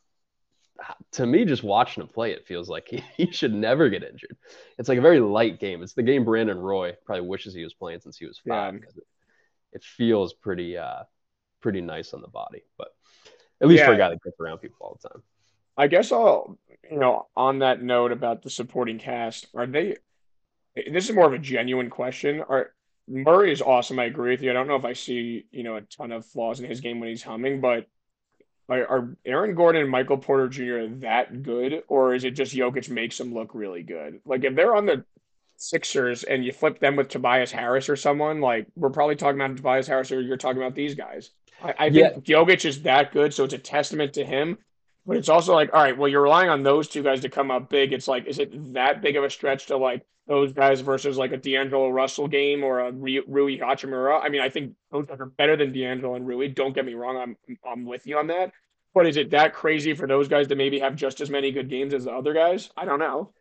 [1.13, 4.37] To me, just watching him play, it feels like he, he should never get injured.
[4.79, 5.83] It's like a very light game.
[5.83, 8.81] It's the game Brandon Roy probably wishes he was playing since he was five yeah.
[8.81, 9.07] because it,
[9.73, 11.03] it feels pretty uh
[11.61, 12.63] pretty nice on the body.
[12.79, 12.89] But
[13.61, 13.87] at least yeah.
[13.87, 15.23] for a guy that gets around people all the time.
[15.77, 16.59] I guess I'll,
[16.91, 19.97] you know, on that note about the supporting cast, are they?
[20.75, 22.43] This is more of a genuine question.
[22.49, 22.73] Are
[23.09, 23.99] Murray is awesome.
[23.99, 24.51] I agree with you.
[24.51, 27.01] I don't know if I see, you know, a ton of flaws in his game
[27.01, 27.87] when he's humming, but
[28.71, 30.95] are, are Aaron Gordon and Michael Porter Jr.
[31.01, 34.21] that good, or is it just Jokic makes them look really good?
[34.25, 35.05] Like if they're on the
[35.57, 39.57] Sixers and you flip them with Tobias Harris or someone, like we're probably talking about
[39.57, 41.31] Tobias Harris, or you're talking about these guys.
[41.63, 42.37] I, I think yeah.
[42.37, 44.59] Jokic is that good, so it's a testament to him.
[45.11, 47.51] But it's also like, all right, well, you're relying on those two guys to come
[47.51, 47.93] up big.
[47.93, 51.33] It's like, is it that big of a stretch to like those guys versus like
[51.33, 54.21] a D'Angelo Russell game or a Rui Hachimura?
[54.23, 56.47] I mean, I think those guys are better than D'Angelo and Rui.
[56.47, 57.37] Don't get me wrong, I'm
[57.69, 58.53] I'm with you on that.
[58.95, 61.69] But is it that crazy for those guys to maybe have just as many good
[61.69, 62.71] games as the other guys?
[62.77, 63.33] I don't know.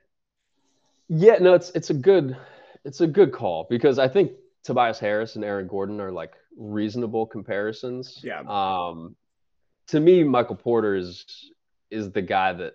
[1.08, 2.36] Yeah, no, it's it's a good
[2.84, 4.32] it's a good call because I think
[4.64, 8.22] Tobias Harris and Aaron Gordon are like reasonable comparisons.
[8.24, 8.42] Yeah.
[8.48, 9.16] Um,
[9.90, 11.52] to me, Michael Porter is
[11.92, 12.74] is the guy that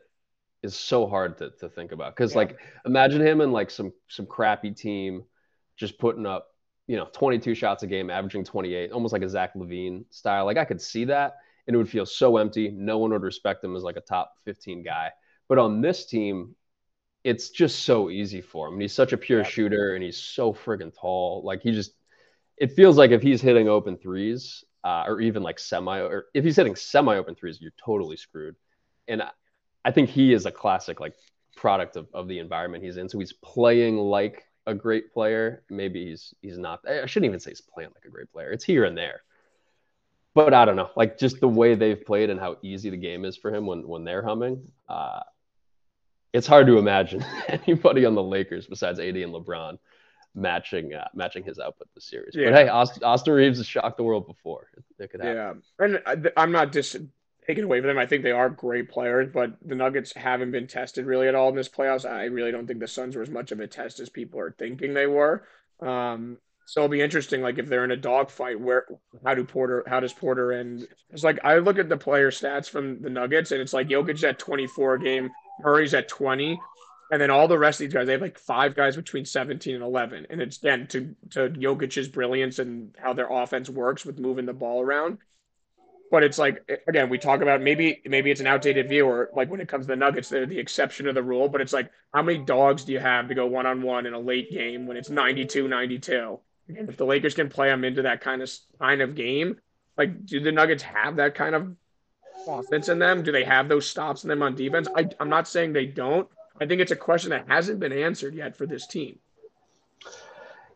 [0.62, 2.16] is so hard to, to think about.
[2.16, 2.38] Because yeah.
[2.38, 5.24] like imagine him in like some some crappy team
[5.77, 6.48] just putting up
[6.87, 10.46] you know 22 shots a game averaging 28 almost like a zach LaVine style.
[10.46, 12.70] Like i could see that and it would feel so empty.
[12.70, 15.11] No one would respect him as like a top 15 guy.
[15.48, 16.55] But on this team
[17.22, 18.74] it's just so easy for him.
[18.74, 19.48] And he's such a pure yeah.
[19.48, 21.42] shooter and he's so friggin' tall.
[21.44, 21.94] Like he just
[22.57, 26.44] it feels like if he's hitting open threes uh, or even like semi or if
[26.44, 28.55] he's hitting semi open threes you're totally screwed
[29.09, 29.23] and
[29.85, 31.14] I think he is a classic like
[31.57, 33.09] product of, of the environment he's in.
[33.09, 35.62] So he's playing like a great player.
[35.71, 36.81] Maybe he's he's not.
[36.88, 38.51] I shouldn't even say he's playing like a great player.
[38.51, 39.23] It's here and there.
[40.35, 43.25] But I don't know, like just the way they've played and how easy the game
[43.25, 44.67] is for him when when they're humming.
[44.88, 45.21] Uh,
[46.33, 49.79] it's hard to imagine anybody on the Lakers besides AD and LeBron
[50.35, 52.35] matching uh, matching his output this series.
[52.35, 52.51] Yeah.
[52.51, 54.69] But hey, Austin, Austin Reaves has shocked the world before.
[54.77, 55.62] It, it could happen.
[55.79, 56.97] Yeah, and I'm not dis
[57.47, 57.99] taken away from them.
[57.99, 61.49] I think they are great players, but the Nuggets haven't been tested really at all
[61.51, 62.09] in this playoffs.
[62.09, 64.55] I really don't think the Suns were as much of a test as people are
[64.59, 65.47] thinking they were.
[65.81, 68.87] Um, so it'll be interesting, like if they're in a dogfight, where
[69.25, 72.69] how do Porter, how does Porter and it's like I look at the player stats
[72.69, 75.31] from the Nuggets, and it's like Jokic at 24 game,
[75.61, 76.59] Murray's at 20,
[77.13, 79.75] and then all the rest of these guys, they have like five guys between 17
[79.75, 84.19] and 11, and it's again to to Jokic's brilliance and how their offense works with
[84.19, 85.19] moving the ball around
[86.11, 89.51] but it's like again we talk about maybe maybe it's an outdated view or like
[89.51, 91.90] when it comes to the nuggets they're the exception of the rule but it's like
[92.12, 95.11] how many dogs do you have to go one-on-one in a late game when it's
[95.11, 96.38] 92 92
[96.69, 99.57] and if the lakers can play them into that kind of kind of game
[99.97, 101.77] like do the nuggets have that kind of
[102.47, 103.23] offense in them?
[103.23, 104.88] Do they have those stops in them on defense?
[104.95, 106.29] I, i'm not saying they don't.
[106.61, 109.19] I think it's a question that hasn't been answered yet for this team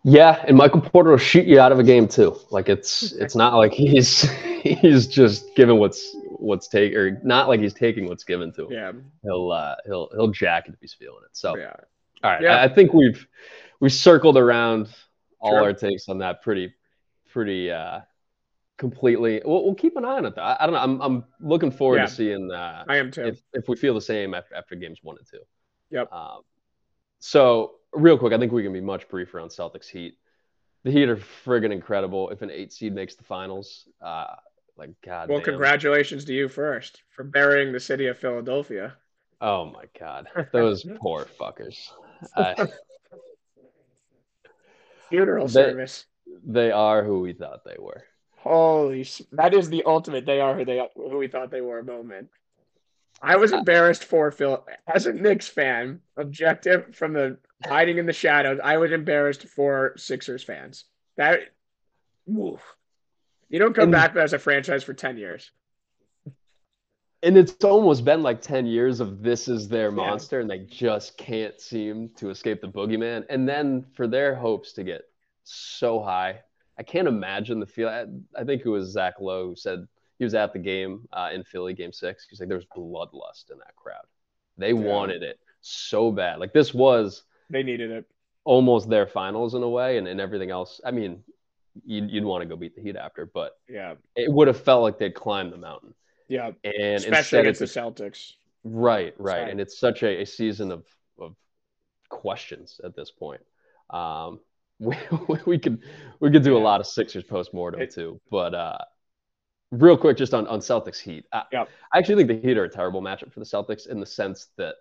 [0.05, 2.37] yeah, and Michael Porter will shoot you out of a game too.
[2.51, 4.23] Like it's it's not like he's
[4.63, 8.73] he's just given what's what's take or not like he's taking what's given to him.
[8.73, 11.37] Yeah, he'll uh, he'll he'll jack it if he's feeling it.
[11.37, 11.75] So yeah,
[12.23, 12.43] all right.
[12.43, 12.57] Yeah.
[12.57, 13.27] I, I think we've
[13.81, 14.89] we circled around
[15.41, 15.63] all sure.
[15.63, 16.75] our takes on that pretty
[17.31, 18.01] pretty uh
[18.79, 19.43] completely.
[19.45, 20.43] We'll, we'll keep an eye on it though.
[20.43, 20.81] I, I don't know.
[20.81, 22.07] I'm I'm looking forward yeah.
[22.07, 22.51] to seeing.
[22.51, 23.27] Uh, I am too.
[23.27, 25.41] If if we feel the same after, after games one and two.
[25.91, 26.13] Yep.
[26.13, 26.41] Um,
[27.19, 30.19] so real quick, I think we can be much briefer on Celtics Heat.
[30.85, 32.31] The Heat are friggin' incredible.
[32.31, 34.37] If an eight seed makes the finals, uh,
[34.77, 35.29] like God.
[35.29, 35.47] Well, damn.
[35.47, 38.97] congratulations to you first for burying the city of Philadelphia.
[39.41, 41.77] Oh my God, those poor fuckers.
[42.37, 42.67] Uh,
[45.09, 46.05] Funeral they, service.
[46.45, 48.03] They are who we thought they were.
[48.39, 50.27] Holy, that is the ultimate.
[50.27, 52.29] They are who they who we thought they were moment.
[53.21, 58.07] I was uh, embarrassed for Phil as a Knicks fan, objective from the hiding in
[58.07, 58.61] the shadows.
[58.63, 60.85] I was embarrassed for Sixers fans.
[61.17, 61.41] That
[62.31, 62.61] oof.
[63.49, 65.51] you don't come and, back as a franchise for ten years.
[67.25, 70.43] And it's almost been like ten years of this is their monster, yeah.
[70.43, 73.25] and they just can't seem to escape the boogeyman.
[73.29, 75.03] And then for their hopes to get
[75.43, 76.41] so high,
[76.79, 77.89] I can't imagine the feel.
[77.89, 78.05] I,
[78.39, 81.45] I think it was Zach Lowe who said he was at the game uh, in
[81.45, 82.27] Philly, Game Six.
[82.29, 84.05] He's like, there was bloodlust in that crowd.
[84.57, 84.81] They yeah.
[84.81, 86.41] wanted it so bad.
[86.41, 88.05] Like this was they needed it
[88.45, 90.81] almost their finals in a way, and, and everything else.
[90.85, 91.23] I mean,
[91.85, 94.83] you'd, you'd want to go beat the Heat after, but yeah, it would have felt
[94.83, 95.95] like they'd climbed the mountain.
[96.29, 98.33] Yeah, and especially against the Celtics.
[98.65, 99.51] Right, right, Sorry.
[99.51, 100.85] and it's such a, a season of
[101.19, 101.37] of
[102.09, 103.41] questions at this point.
[103.91, 104.41] Um,
[104.79, 104.97] we,
[105.47, 105.83] we could
[106.21, 108.79] we could do a lot of Sixers post mortem too, but uh,
[109.71, 111.27] real quick, just on, on Celtics Heat.
[111.33, 111.69] I, yep.
[111.93, 114.49] I actually think the Heat are a terrible matchup for the Celtics in the sense
[114.57, 114.77] that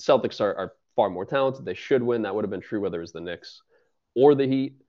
[0.00, 1.64] Celtics are, are far more talented.
[1.64, 2.22] They should win.
[2.22, 3.62] That would have been true whether it was the Knicks
[4.14, 4.80] or the Heat.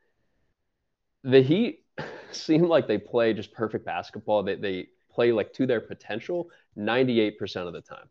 [1.24, 1.84] The Heat
[2.32, 4.44] seem like they play just perfect basketball.
[4.44, 8.08] They, they play like to their potential 98% of the time.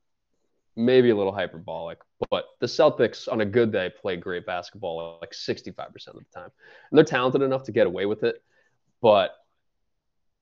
[0.79, 5.31] Maybe a little hyperbolic, but the Celtics on a good day play great basketball like
[5.31, 6.51] 65% of the time.
[6.91, 8.43] And they're talented enough to get away with it.
[9.01, 9.31] But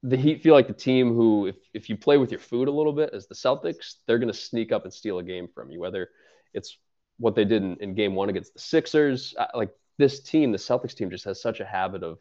[0.04, 2.70] the Heat feel like the team who, if, if you play with your food a
[2.70, 5.70] little bit as the Celtics, they're going to sneak up and steal a game from
[5.70, 5.80] you.
[5.80, 6.10] Whether
[6.52, 6.76] it's
[7.18, 10.94] what they did in, in game one against the Sixers, like this team, the Celtics
[10.94, 12.18] team just has such a habit of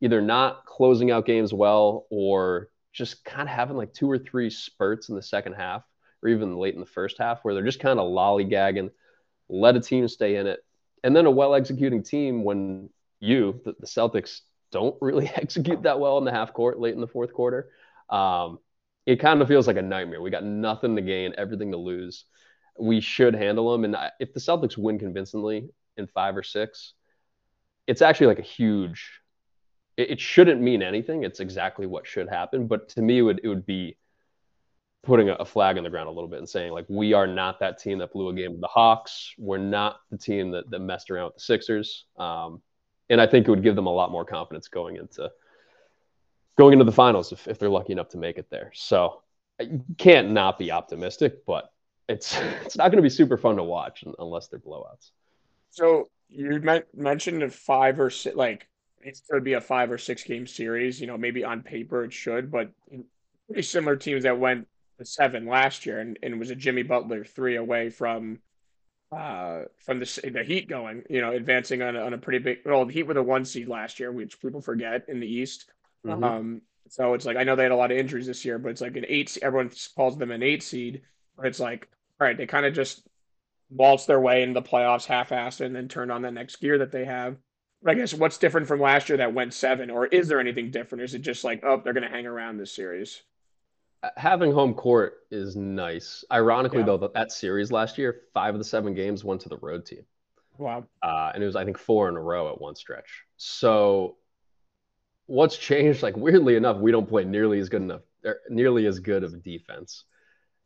[0.00, 4.50] either not closing out games well or just kind of having like two or three
[4.50, 5.84] spurts in the second half
[6.24, 8.90] or even late in the first half where they're just kind of lollygagging,
[9.48, 10.64] let a team stay in it.
[11.04, 12.90] And then a well executing team when
[13.20, 14.40] you, the, the Celtics,
[14.70, 17.70] don't really execute that well in the half court late in the fourth quarter.
[18.08, 18.58] Um,
[19.06, 20.20] it kind of feels like a nightmare.
[20.20, 22.24] We got nothing to gain, everything to lose.
[22.78, 23.84] We should handle them.
[23.84, 26.94] And if the Celtics win convincingly in five or six,
[27.86, 29.20] it's actually like a huge.
[29.96, 31.24] It, it shouldn't mean anything.
[31.24, 32.66] It's exactly what should happen.
[32.66, 33.96] But to me, it would it would be
[35.02, 37.58] putting a flag in the ground a little bit and saying like we are not
[37.60, 39.32] that team that blew a game with the Hawks.
[39.38, 42.04] We're not the team that, that messed around with the Sixers.
[42.18, 42.60] Um,
[43.10, 45.30] and I think it would give them a lot more confidence going into
[46.56, 48.70] going into the finals if, if they're lucky enough to make it there.
[48.74, 49.22] So
[49.60, 51.72] uh, you can't not be optimistic, but
[52.08, 55.10] it's it's not going to be super fun to watch unless they're blowouts.
[55.70, 56.62] So you
[56.94, 58.66] mentioned a five or six, like
[59.02, 61.00] it could be a five or six game series.
[61.00, 62.70] You know, maybe on paper it should, but
[63.46, 64.68] pretty similar teams that went
[65.02, 68.38] seven last year, and, and was a Jimmy Butler three away from
[69.12, 72.58] uh, from the the Heat going, you know, advancing on a, on a pretty big.
[72.64, 75.66] Well, the Heat were the one seed last year, which people forget in the East.
[76.06, 76.24] Mm-hmm.
[76.24, 78.70] Um, so it's like I know they had a lot of injuries this year, but
[78.70, 79.36] it's like an eight.
[79.42, 81.02] Everyone calls them an eight seed,
[81.36, 81.88] but it's like
[82.20, 83.06] all right, they kind of just
[83.70, 86.92] waltz their way into the playoffs half-assed and then turn on the next gear that
[86.92, 87.36] they have.
[87.82, 90.70] But I guess what's different from last year that went seven, or is there anything
[90.70, 91.04] different?
[91.04, 93.22] Is it just like, oh, they're going to hang around this series?
[94.16, 96.24] Having home court is nice.
[96.32, 96.86] Ironically, yeah.
[96.86, 100.04] though, that series last year, five of the seven games went to the road team.
[100.58, 100.84] Wow.
[101.02, 103.24] Uh, and it was, I think, four in a row at one stretch.
[103.36, 104.16] So,
[105.26, 106.02] what's changed?
[106.02, 109.42] Like, weirdly enough, we don't play nearly as good enough, er, nearly as good of
[109.42, 110.04] defense.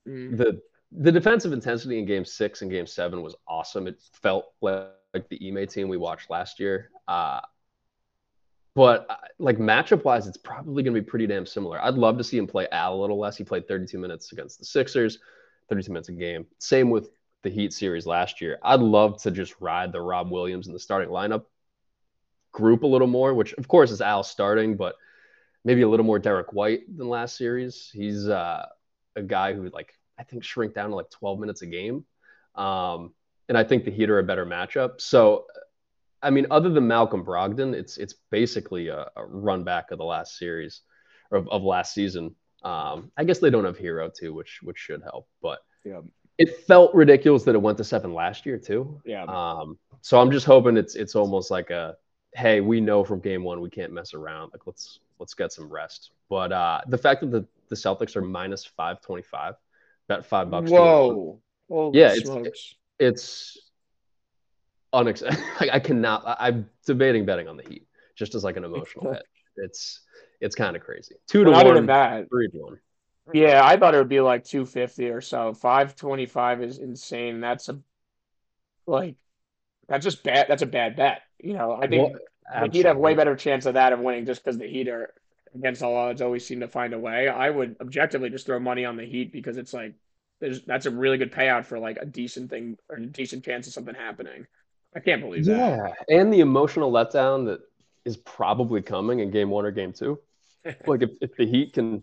[0.07, 0.37] Mm.
[0.37, 0.61] The
[0.97, 3.89] the defensive intensity in Game Six and Game Seven was awesome.
[3.89, 6.91] It felt like, like the Ime team we watched last year.
[7.09, 7.41] Uh,
[8.75, 11.81] but uh, like matchup wise, it's probably going to be pretty damn similar.
[11.81, 13.37] I'd love to see him play Al a little less.
[13.37, 15.19] He played 32 minutes against the Sixers,
[15.69, 16.47] 32 minutes a game.
[16.59, 17.11] Same with
[17.43, 18.59] the Heat series last year.
[18.63, 21.45] I'd love to just ride the Rob Williams in the starting lineup
[22.53, 24.97] group a little more, which of course is Al starting, but
[25.65, 27.91] maybe a little more Derek White than last series.
[27.93, 28.67] He's uh,
[29.15, 32.05] a guy who like I think shrink down to like 12 minutes a game.
[32.55, 33.13] Um,
[33.49, 35.01] and I think the Heat are a better matchup.
[35.01, 35.47] So
[36.25, 40.05] I mean, other than Malcolm Brogdon, it's it's basically a, a run back of the
[40.05, 40.81] last series
[41.31, 42.35] or of, of last season.
[42.63, 46.01] Um, I guess they don't have Herro too, which which should help, but yeah.
[46.39, 49.01] it felt ridiculous that it went to seven last year too.
[49.05, 49.25] Yeah.
[49.25, 51.97] Um, so I'm just hoping it's it's almost like a
[52.33, 54.51] hey, we know from game one we can't mess around.
[54.53, 56.11] Like let's let's get some rest.
[56.31, 59.55] But uh, the fact that the, the Celtics are minus five twenty five,
[60.09, 60.71] bet five bucks.
[60.71, 61.39] Whoa.
[61.93, 63.59] yeah, it's, it's
[64.95, 65.45] unacceptable.
[65.73, 66.23] I cannot.
[66.27, 69.25] I, am debating betting on the Heat just as like an emotional bet.
[69.57, 70.01] It's
[70.41, 71.15] it's kind of crazy.
[71.27, 72.79] Two to Not one, three to one.
[73.33, 75.55] Yeah, I thought it would be like two fifty or so.
[75.55, 77.41] Five twenty five is insane.
[77.41, 77.79] That's a
[78.87, 79.17] like
[79.89, 80.47] that's just bad.
[80.49, 81.23] That's a bad bet.
[81.39, 84.27] You know, I think well, the Heat have way better chance of that of winning
[84.27, 85.13] just because the Heat are
[85.55, 87.29] against all odds always seem to find a way.
[87.29, 89.95] I would objectively just throw money on the Heat because it's like
[90.41, 93.67] there's that's a really good payout for like a decent thing or a decent chance
[93.67, 94.47] of something happening.
[94.95, 95.57] I can't believe that.
[96.09, 97.61] Yeah, and the emotional letdown that
[98.05, 100.21] is probably coming in game one or game two.
[100.87, 102.03] like if, if the Heat can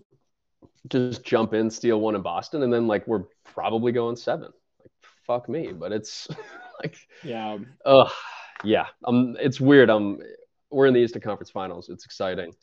[0.88, 4.51] just jump in, steal one in Boston, and then like we're probably going seven.
[4.80, 4.91] Like
[5.25, 6.27] fuck me, but it's
[6.84, 8.10] like yeah, uh,
[8.63, 8.88] yeah.
[9.06, 9.89] Um, it's weird.
[9.89, 10.19] Um,
[10.69, 11.89] we're in the Eastern Conference Finals.
[11.89, 12.54] It's exciting,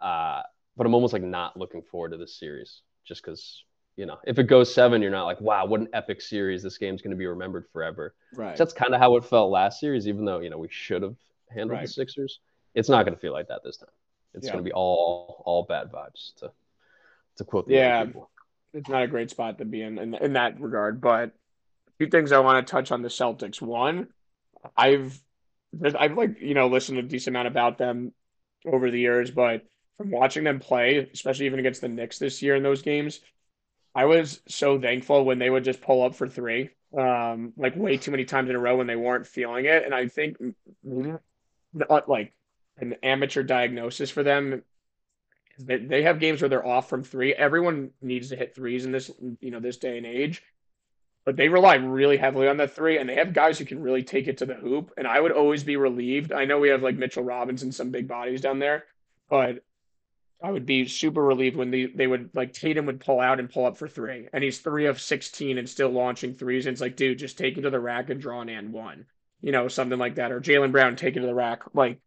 [0.00, 0.42] uh,
[0.76, 3.62] but I'm almost like not looking forward to this series just because
[3.96, 6.62] you know, if it goes seven, you're not like, wow, what an epic series.
[6.62, 8.14] This game's going to be remembered forever.
[8.34, 8.56] Right.
[8.56, 11.16] that's kind of how it felt last series, even though, you know, we should have
[11.48, 11.86] handled right.
[11.86, 12.40] the Sixers.
[12.74, 13.88] It's not going to feel like that this time.
[14.34, 14.52] It's yeah.
[14.52, 16.52] going to be all all bad vibes to
[17.36, 18.04] to quote the yeah.
[18.74, 21.00] It's not a great spot to be in, in in that regard.
[21.00, 21.28] But
[21.88, 23.62] a few things I want to touch on the Celtics.
[23.62, 24.08] One,
[24.76, 25.18] I've
[25.98, 28.12] I've like you know listened a decent amount about them
[28.66, 29.62] over the years, but
[29.96, 33.20] from watching them play, especially even against the Knicks this year in those games,
[33.96, 37.96] I was so thankful when they would just pull up for three, um, like way
[37.96, 39.84] too many times in a row when they weren't feeling it.
[39.84, 40.36] And I think
[41.90, 42.34] uh, like
[42.78, 44.62] an amateur diagnosis for them
[45.58, 47.32] they have games where they're off from three.
[47.34, 50.42] Everyone needs to hit threes in this, you know, this day and age.
[51.24, 54.02] But they rely really heavily on that three, and they have guys who can really
[54.02, 54.92] take it to the hoop.
[54.96, 56.30] And I would always be relieved.
[56.30, 58.84] I know we have like Mitchell Robinson, some big bodies down there,
[59.28, 59.64] but
[60.42, 63.50] I would be super relieved when they, they would like Tatum would pull out and
[63.50, 66.66] pull up for three, and he's three of sixteen and still launching threes.
[66.66, 69.06] And it's like, dude, just take it to the rack and draw an and one,
[69.40, 70.32] you know, something like that.
[70.32, 71.62] Or Jaylen Brown take it to the rack.
[71.72, 72.00] Like,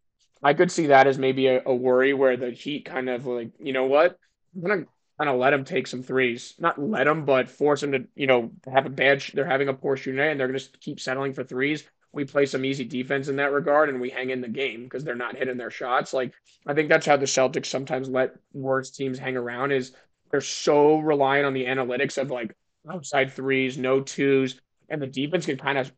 [0.43, 3.51] I could see that as maybe a, a worry where the Heat kind of like,
[3.59, 4.17] you know what,
[4.55, 4.85] I'm gonna
[5.17, 8.27] kind of let him take some threes, not let him, but force him to, you
[8.27, 9.21] know, have a bad.
[9.21, 12.45] Sh- they're having a poor shooting and they're gonna keep settling for threes we play
[12.45, 15.35] some easy defense in that regard and we hang in the game because they're not
[15.35, 16.13] hitting their shots.
[16.13, 16.33] Like
[16.65, 19.93] I think that's how the Celtics sometimes let worse teams hang around is
[20.31, 22.55] they're so reliant on the analytics of like
[22.89, 25.91] outside threes, no twos, and the defense can kind of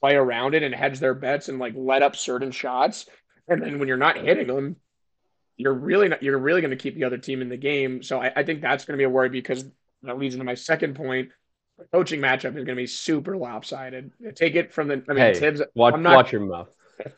[0.00, 3.06] play around it and hedge their bets and like let up certain shots.
[3.48, 4.76] And then when you're not hitting them,
[5.56, 8.02] you're really not, you're really going to keep the other team in the game.
[8.02, 9.64] So I, I think that's going to be a worry because
[10.02, 11.30] that leads into my second point.
[11.92, 14.12] Coaching matchup is going to be super lopsided.
[14.34, 15.62] Take it from the I mean Hey, Thibs.
[15.74, 16.68] watch, I'm not watch your mouth.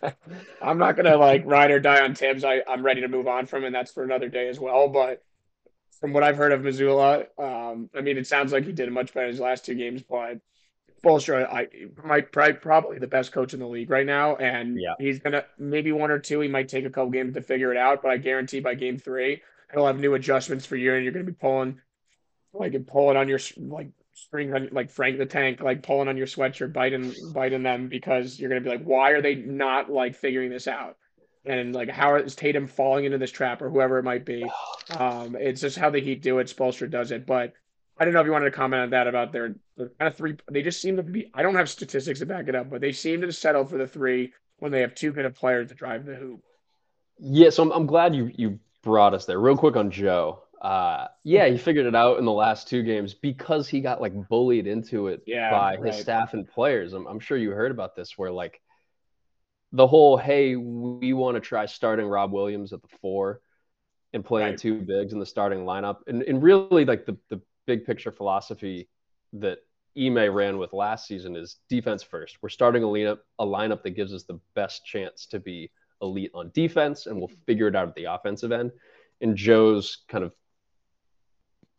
[0.63, 2.45] I'm not gonna like ride or die on Thibs.
[2.45, 4.89] I, I'm ready to move on from, and that's for another day as well.
[4.89, 5.23] But
[6.01, 9.13] from what I've heard of Mazzulla, um, I mean, it sounds like he did much
[9.13, 10.03] better in his last two games.
[10.03, 10.39] But
[11.05, 11.69] Spoelstra, I
[12.03, 14.95] might probably, probably the best coach in the league right now, and Yeah.
[14.99, 16.41] he's gonna maybe one or two.
[16.41, 18.99] He might take a couple games to figure it out, but I guarantee by game
[18.99, 19.43] three,
[19.73, 21.81] he'll have new adjustments for you, and you're gonna be pulling
[22.53, 26.17] like and pulling on your like strings on like Frank the Tank, like pulling on
[26.17, 30.15] your sweatshirt, biting biting them because you're gonna be like, why are they not like
[30.15, 30.97] figuring this out?
[31.45, 34.45] And like, how is Tatum falling into this trap or whoever it might be?
[34.99, 36.55] Um, it's just how the Heat do it.
[36.55, 37.55] Spoelstra does it, but
[37.99, 40.15] I don't know if you wanted to comment on that about their, their kind of
[40.15, 40.37] three.
[40.51, 41.31] They just seem to be.
[41.33, 43.87] I don't have statistics to back it up, but they seem to settle for the
[43.87, 46.43] three when they have two good of players to drive the hoop.
[47.19, 49.41] Yeah, so I'm, I'm glad you you brought us there.
[49.41, 50.44] Real quick on Joe.
[50.65, 54.15] Uh, yeah, he figured it out in the last two games because he got like
[54.29, 55.85] bullied into it Yeah, by right.
[55.87, 56.95] his staff and players.
[56.95, 58.63] I'm, I'm sure you heard about this, where like
[59.73, 63.41] the whole hey, we want to try starting Rob Williams at the four
[64.15, 64.61] and playing Right.
[64.61, 68.89] two bigs in the starting lineup, and and really like the the big picture philosophy
[69.35, 69.59] that
[69.99, 72.39] Ime ran with last season is defense first.
[72.43, 76.33] We're starting a lineup a lineup that gives us the best chance to be elite
[76.35, 78.73] on defense, and we'll figure it out at the offensive end.
[79.21, 80.33] And Joe's kind of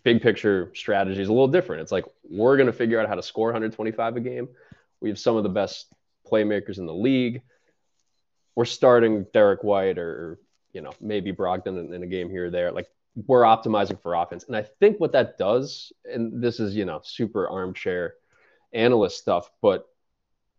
[0.05, 1.81] big picture strategy is a little different.
[1.81, 4.47] It's like we're going to figure out how to score 125 a game.
[5.01, 5.91] We have some of the best
[6.31, 7.41] playmakers in the league.
[8.55, 10.39] We're starting Derek White or,
[10.71, 12.71] you know maybe Brogdon in, in a game here or there.
[12.71, 12.87] Like
[13.27, 16.99] we're optimizing for offense, and I think what that does, and this is you know
[17.03, 18.15] super armchair
[18.73, 19.87] analyst stuff, but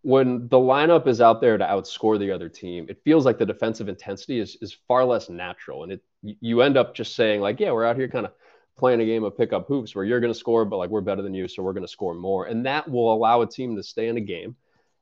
[0.01, 3.45] when the lineup is out there to outscore the other team, it feels like the
[3.45, 7.61] defensive intensity is is far less natural, and it you end up just saying like,
[7.61, 8.33] yeah, we're out here kind of
[8.77, 11.23] playing a game of pickup hoops where you're going to score, but like we're better
[11.23, 13.83] than you, so we're going to score more, and that will allow a team to
[13.83, 14.57] stay in a game,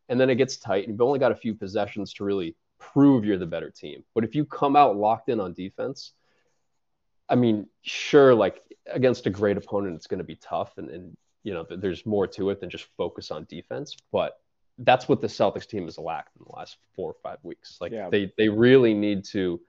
[0.09, 3.25] and then it gets tight, and you've only got a few possessions to really prove
[3.25, 4.05] you're the better team.
[4.15, 6.13] But if you come out locked in on defense,
[7.29, 11.17] I mean, sure, like against a great opponent, it's going to be tough, and, and
[11.43, 14.39] you know, there's more to it than just focus on defense, but
[14.79, 17.79] that's what the Celtics team has lacked in the last four or five weeks.
[17.81, 18.09] Like Yeah.
[18.11, 19.61] they they really need to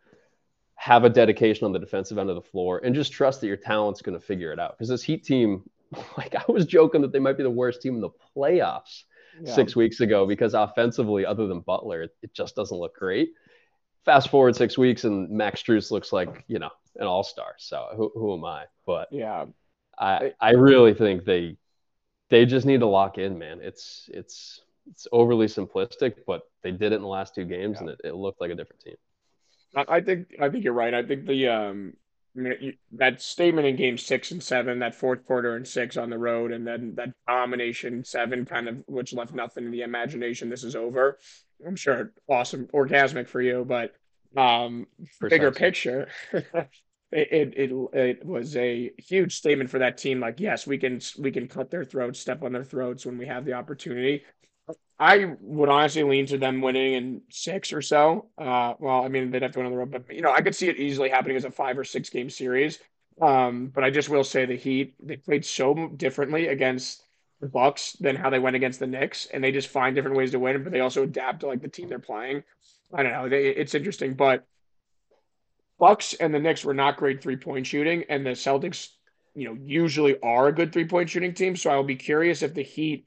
[0.75, 3.57] have a dedication on the defensive end of the floor and just trust that your
[3.57, 4.77] talent's going to figure it out.
[4.77, 5.63] Because this Heat team,
[6.17, 9.03] like I was joking that they might be the worst team in the playoffs
[9.41, 9.53] Yeah.
[9.53, 13.29] six weeks ago because offensively, other than Butler, it, just doesn't look great.
[14.03, 17.55] Fast forward six weeks and Max Strus looks like you know an all star.
[17.57, 18.65] So who, who am I?
[18.85, 19.45] But Yeah.
[19.97, 21.57] I I really think they
[22.29, 23.61] they just need to lock in, man.
[23.61, 24.61] It's it's
[24.91, 27.81] it's overly simplistic, but they did it in the last two games, Yeah.
[27.81, 28.95] and it, it looked like a different team.
[29.75, 30.93] I think I think you're right.
[30.93, 31.93] I think the um
[32.37, 35.97] I mean, you- that statement in game six and seven, that fourth quarter and six
[35.97, 39.81] on the road, and then that domination seven kind of which left nothing in the
[39.81, 40.49] imagination.
[40.49, 41.19] This is over.
[41.65, 43.93] I'm sure awesome, orgasmic for you, but
[44.37, 44.87] um
[45.29, 46.67] bigger picture, it,
[47.11, 50.19] it it it was a huge statement for that team.
[50.19, 53.27] Like, yes, we can we can cut their throats, step on their throats when we
[53.27, 54.23] have the opportunity.
[54.97, 58.27] I would honestly lean to them winning in six or so.
[58.37, 60.41] Uh, well, I mean, they'd have to win on the road, but you know, I
[60.41, 62.79] could see it easily happening as a five or six game series.
[63.21, 67.03] Um, but I just will say the Heat they played so differently against
[67.41, 70.31] the Bucks than how they went against the Knicks, and they just find different ways
[70.31, 72.43] to win, but they also adapt to like the team they're playing.
[72.93, 74.45] I don't know, they, it's interesting, but
[75.79, 78.89] Bucks and the Knicks were not great three point shooting, and the Celtics,
[79.33, 81.55] you know, usually are a good three point shooting team.
[81.55, 83.05] So I will be curious if the Heat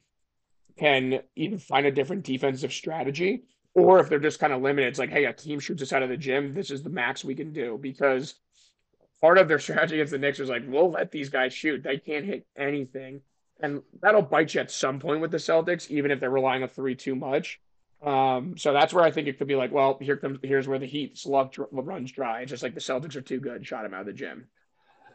[0.79, 4.87] can either find a different defensive strategy or if they're just kind of limited.
[4.87, 6.53] It's like, hey, a team shoots us out of the gym.
[6.53, 8.35] This is the max we can do because
[9.21, 11.83] part of their strategy against the Knicks was like, we'll let these guys shoot.
[11.83, 13.21] They can't hit anything.
[13.61, 16.69] And that'll bite you at some point with the Celtics, even if they're relying on
[16.69, 17.59] three too much.
[18.01, 20.79] Um, so that's where I think it could be like, well, here comes here's where
[20.79, 22.41] the Heat's luck dr- runs dry.
[22.41, 24.47] It's just like the Celtics are too good, shot him out of the gym.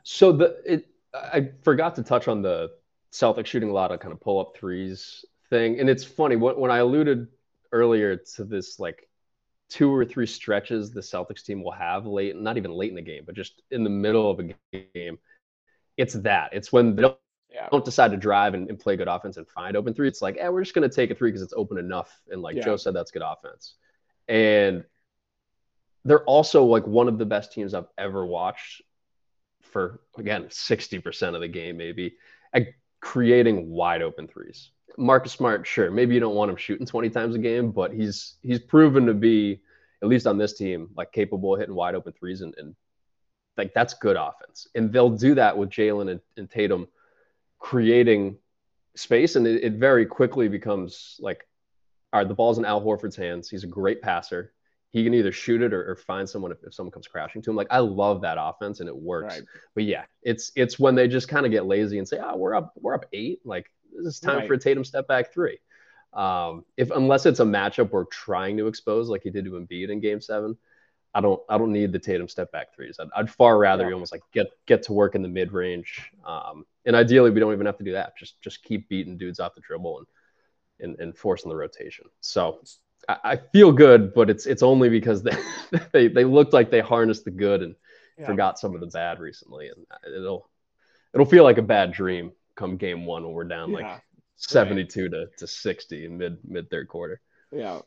[0.03, 2.73] So the it I forgot to touch on the
[3.11, 6.59] Celtics shooting a lot of kind of pull up threes thing, and it's funny when
[6.59, 7.28] when I alluded
[7.70, 9.09] earlier to this like
[9.68, 13.02] two or three stretches the Celtics team will have late, not even late in the
[13.02, 14.44] game, but just in the middle of a
[14.94, 15.18] game.
[15.96, 16.50] It's that.
[16.52, 17.18] It's when they don't
[17.50, 17.68] Yeah.
[17.70, 20.09] don't decide to drive and, and play good offense and find open three.
[20.09, 22.11] It's like, eh, we're just going to take a three because it's open enough.
[22.30, 22.64] And like Yeah.
[22.64, 23.74] Joe said, that's good offense.
[24.28, 24.84] And
[26.05, 28.82] they're also like one of the best teams I've ever watched
[29.62, 32.16] for again 60% of the game, maybe
[32.52, 32.68] at
[33.00, 34.70] creating wide open threes.
[34.97, 38.34] Marcus Smart, sure, maybe you don't want him shooting 20 times a game, but he's
[38.42, 39.61] he's proven to be,
[40.03, 42.74] at least on this team, like capable of hitting wide open threes and, and
[43.57, 44.68] like that's good offense.
[44.74, 46.88] And they'll do that with Jaylen and, and, Tatum
[47.59, 48.36] creating
[48.97, 51.47] space, and it, it, very quickly becomes like,
[52.12, 53.49] all right, the ball's in Al Horford's hands.
[53.49, 54.53] He's a great passer.
[54.90, 57.51] He can either shoot it or, or find someone if, if, someone comes crashing to
[57.51, 57.57] him.
[57.57, 59.34] Like I love that offense and it works.
[59.34, 59.45] Right.
[59.74, 62.55] But yeah, it's it's when they just kind of get lazy and say, oh, we're
[62.55, 63.40] up, we're up eight.
[63.45, 64.49] Like it's time right.
[64.49, 65.59] for a Tatum step back three.
[66.12, 69.90] Um, if unless it's a matchup we're trying to expose, like he did to Embiid
[69.90, 70.57] in Game Seven,
[71.14, 72.99] I don't I don't need the Tatum step back threes.
[73.01, 73.95] I'd, I'd far rather yeah.
[73.95, 76.11] almost like get get to work in the mid range.
[76.24, 78.16] Um, and ideally, we don't even have to do that.
[78.16, 80.07] Just just keep beating dudes off the dribble and
[80.80, 82.07] and, and forcing the rotation.
[82.20, 82.61] So
[83.09, 85.36] I, I feel good, but it's it's only because they
[85.92, 87.74] they, they looked like they harnessed the good and
[88.18, 88.26] yeah.
[88.26, 90.49] forgot some of the bad recently, and it'll
[91.12, 93.76] it'll feel like a bad dream come game one when we're down yeah.
[93.76, 94.02] like
[94.36, 95.11] 72 right.
[95.11, 97.20] to, to 60 in mid mid third quarter.
[97.52, 97.80] Yeah.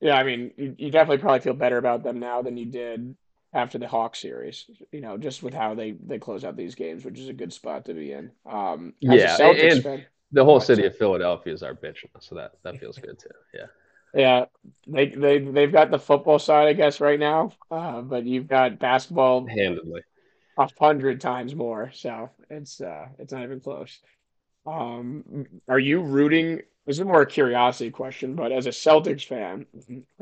[0.00, 3.16] Yeah, I mean, you, you definitely probably feel better about them now than you did
[3.54, 4.66] after the Hawk series.
[4.92, 7.52] You know, just with how they they close out these games, which is a good
[7.52, 8.30] spot to be in.
[8.44, 12.52] Um, yeah, and fan, the whole city of Philadelphia is our bitch now, so that
[12.64, 13.28] that feels good too.
[13.54, 13.66] Yeah.
[14.14, 14.44] Yeah,
[14.86, 18.78] they they they've got the football side, I guess, right now, uh, but you've got
[18.78, 20.02] basketball handedly
[20.58, 21.90] a hundred times more.
[21.94, 23.98] So it's uh, it's not even close.
[24.66, 26.62] Um, are you rooting?
[26.86, 29.66] This is more a curiosity question, but as a Celtics fan,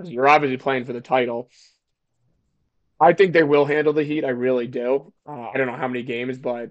[0.04, 1.48] you're obviously playing for the title.
[3.00, 4.24] I think they will handle the Heat.
[4.24, 5.12] I really do.
[5.26, 6.70] Uh, I don't know how many games, but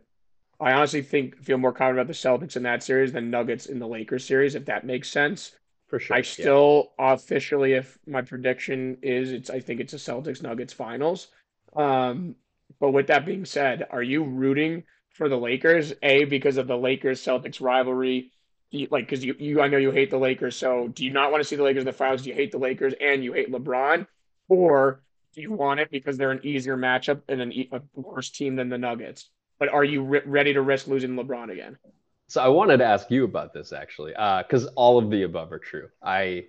[0.62, 2.14] I honestly think feel more confident about the
[2.48, 5.52] Celtics in that series than Nuggets in the Lakers series, if that makes sense.
[5.88, 6.16] For sure.
[6.16, 7.14] I still yeah.
[7.14, 11.28] officially, if my prediction is, it's I think it's a Celtics Nuggets finals.
[11.76, 12.36] Um,
[12.80, 15.94] but with that being said, are you rooting for the Lakers?
[16.02, 18.32] A because of the Lakers Celtics rivalry,
[18.70, 20.56] you, like because you, you I know you hate the Lakers.
[20.56, 22.24] So do you not want to see the Lakers in the finals?
[22.24, 24.08] Do you hate the Lakers and you hate LeBron,
[24.48, 25.02] or
[25.34, 28.70] do you want it because they're an easier matchup and an, a worse team than
[28.70, 29.30] the Nuggets?
[29.60, 31.78] But are you re- ready to risk losing LeBron again?
[32.28, 35.52] So I wanted to ask you about this actually, because uh, all of the above
[35.52, 35.90] are true.
[36.02, 36.46] I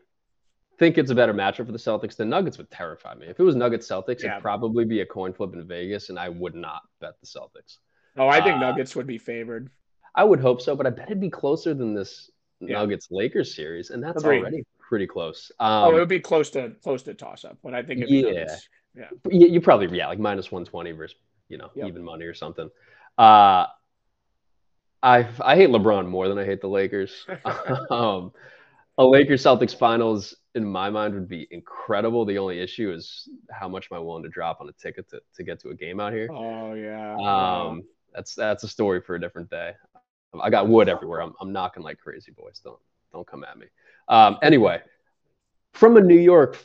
[0.78, 2.16] think it's a better matchup for the Celtics.
[2.16, 3.26] The Nuggets would terrify me.
[3.26, 4.32] If it was Nuggets Celtics, yeah.
[4.32, 7.78] it'd probably be a coin flip in Vegas, and I would not bet the Celtics.
[8.16, 9.70] Oh, I think uh, Nuggets would be favored.
[10.14, 12.74] I would hope so, but I bet it'd be closer than this yeah.
[12.74, 14.40] Nuggets Lakers series, and that's Agreed.
[14.40, 15.50] already pretty close.
[15.58, 18.22] Um, oh, it would be close to close to toss up, but I think yeah,
[18.22, 21.16] Nuggets, yeah, you probably yeah like minus one twenty versus
[21.48, 21.88] you know yep.
[21.88, 22.70] even money or something.
[23.18, 23.66] Uh,
[25.02, 27.26] I I hate LeBron more than I hate the Lakers.
[27.90, 28.32] um,
[28.98, 32.24] a Lakers Celtics finals in my mind would be incredible.
[32.24, 35.20] The only issue is how much am I willing to drop on a ticket to,
[35.34, 36.28] to get to a game out here?
[36.30, 37.16] Oh yeah.
[37.16, 37.82] Um,
[38.14, 39.72] that's that's a story for a different day.
[40.40, 41.20] I got wood everywhere.
[41.22, 42.60] I'm, I'm knocking like crazy, boys.
[42.62, 42.78] Don't
[43.12, 43.66] don't come at me.
[44.08, 44.82] Um, anyway,
[45.72, 46.58] from a New York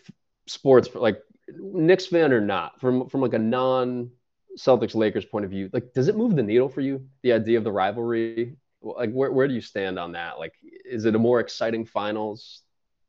[0.48, 4.12] sports like Knicks fan or not, from from like a non
[4.58, 7.08] Celtics Lakers point of view, like does it move the needle for you?
[7.24, 10.40] The idea of the rivalry, like where where do you stand on that?
[10.40, 12.64] Like, is it a more exciting finals?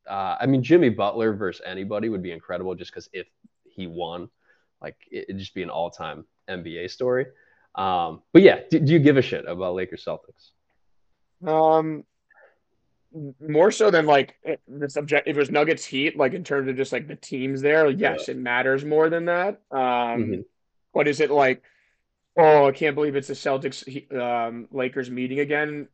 [0.09, 3.27] Uh, I mean, Jimmy Butler versus anybody would be incredible, just because if
[3.63, 4.29] he won,
[4.81, 7.27] like it'd just be an all time NBA story.
[7.75, 10.49] Um, but yeah, do, do, you give a shit about Lakers Celtics?
[11.47, 12.03] Um,
[13.47, 15.27] more so than like eh, the subject.
[15.27, 18.27] If it was Nuggets Heat, like in terms of just like the teams there, yes,
[18.27, 18.33] yeah.
[18.33, 19.61] it matters more than that.
[19.71, 20.41] Um, mm-hmm.
[20.91, 21.63] what is it like?
[22.37, 23.85] Oh, I can't believe it's the Celtics
[24.17, 25.87] um, Lakers meeting again.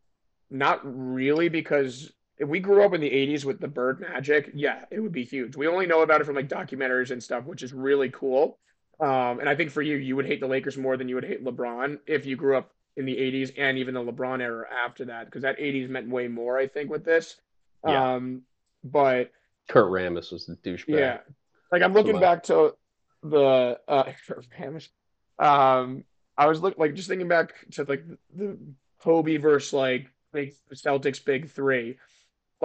[0.49, 4.85] Not really, because if we grew up in the 80s with the Bird Magic, yeah,
[4.91, 5.55] it would be huge.
[5.55, 8.59] We only know about it from like documentaries and stuff, which is really cool.
[8.99, 11.25] Um, and I think for you, you would hate the Lakers more than you would
[11.25, 15.05] hate LeBron if you grew up in the 80s and even the LeBron era after
[15.05, 17.35] that, because that 80s meant way more, I think, with this.
[17.85, 18.15] Yeah.
[18.15, 18.43] Um,
[18.83, 19.31] but
[19.67, 20.99] Kurt Rambis was the douchebag.
[20.99, 21.17] Yeah.
[21.71, 22.75] Like I'm looking back to
[23.23, 24.89] the uh Kurt Rambis.
[25.39, 26.03] Um,
[26.37, 28.57] I was looking like just thinking back to like the
[28.99, 31.97] Kobe versus like like Celtics big three.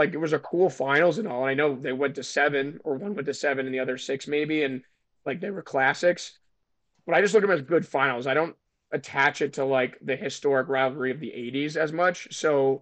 [0.00, 1.42] Like it was a cool finals and all.
[1.42, 3.98] And I know they went to seven or one went to seven and the other
[3.98, 4.62] six maybe.
[4.62, 4.80] And
[5.26, 6.38] like they were classics.
[7.04, 8.26] But I just look at them as good finals.
[8.26, 8.56] I don't
[8.92, 12.34] attach it to like the historic rivalry of the 80s as much.
[12.34, 12.80] So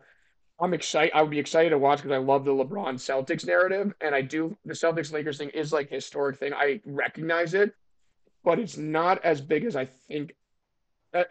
[0.61, 1.13] I'm excited.
[1.13, 3.93] I would be excited to watch because I love the LeBron Celtics narrative.
[4.01, 6.55] And I do, the Celtics Lakers thing is like historic thing.
[6.55, 7.75] I recognize it,
[8.45, 10.37] but it's not as big as I think,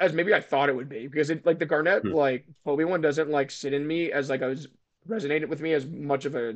[0.01, 2.11] as maybe I thought it would be because it like the Garnett, hmm.
[2.11, 4.67] like Kobe one doesn't like sit in me as like I was
[5.07, 6.55] resonated with me as much of a,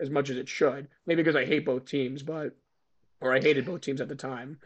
[0.00, 0.88] as much as it should.
[1.06, 2.54] Maybe because I hate both teams, but
[3.20, 4.58] or I hated both teams at the time.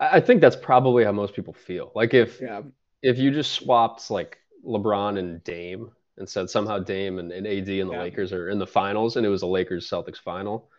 [0.00, 1.90] I think that's probably how most people feel.
[1.94, 2.62] Like if Yeah.
[3.02, 7.68] if you just swapped like LeBron and Dame and said somehow Dame and, and AD
[7.80, 8.02] and the Yeah.
[8.02, 10.70] Lakers are in the finals and it was a Lakers Celtics final,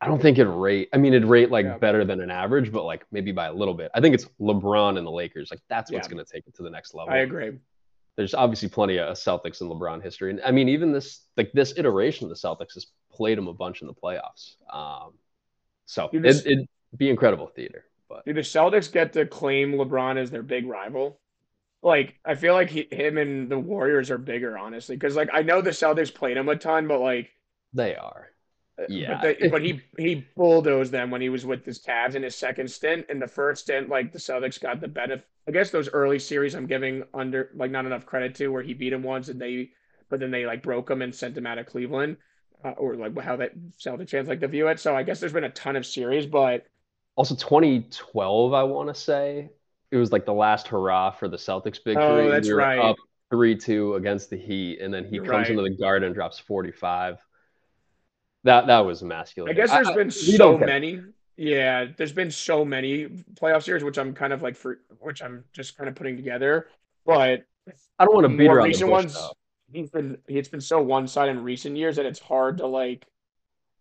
[0.00, 0.88] I don't think it'd rate.
[0.92, 1.78] I mean, it'd rate like Yeah.
[1.78, 3.90] better than an average, but like maybe by a little bit.
[3.94, 5.50] I think it's LeBron and the Lakers.
[5.50, 7.12] Like that's what's going to take it to the next level.
[7.12, 7.58] I agree.
[8.16, 11.74] There's obviously plenty of Celtics and LeBron history, and I mean even this like this
[11.76, 14.54] iteration of the Celtics has played them a bunch in the playoffs.
[14.72, 15.12] Um,
[15.86, 17.84] so You it, just- it'd be incredible theater.
[18.08, 21.20] But Do the Celtics get to claim LeBron as their big rival?
[21.82, 24.96] Like, I feel like he, him and the Warriors are bigger, honestly.
[24.96, 27.30] Because, like, I know the Celtics played him a ton, but like,
[27.72, 28.30] they are.
[28.88, 29.18] Yeah.
[29.20, 32.36] but, they, but he he bulldozed them when he was with his Cavs in his
[32.36, 33.06] second stint.
[33.08, 35.26] In the first stint, like the Celtics got the benefit.
[35.48, 38.74] I guess those early series, I'm giving under like not enough credit to, where he
[38.74, 39.70] beat him once and they,
[40.10, 42.16] but then they like broke him and sent him out of Cleveland,
[42.64, 44.80] uh, or like how that Celtics fans like to view it.
[44.80, 46.66] So I guess there's been a ton of series, but
[47.16, 49.50] Also, 2012, I want to say
[49.90, 52.26] it was like the last hurrah for the Celtics victory.
[52.26, 52.78] Oh, that's we right.
[52.78, 52.96] Up
[53.30, 55.50] three-two against the Heat, and then he You're comes right.
[55.50, 57.18] into the Garden, drops 45.
[58.46, 59.50] That that was masculine.
[59.50, 61.00] I guess there's been we so many.
[61.36, 65.44] Yeah, there's been so many playoff series, which I'm kind of like for which I'm
[65.52, 66.68] just kind of putting together.
[67.04, 67.44] But
[67.98, 69.04] I don't want to beat around the recent bush.
[69.04, 69.30] ones,
[69.72, 73.04] he's been it's been so one sided in recent years that it's hard to like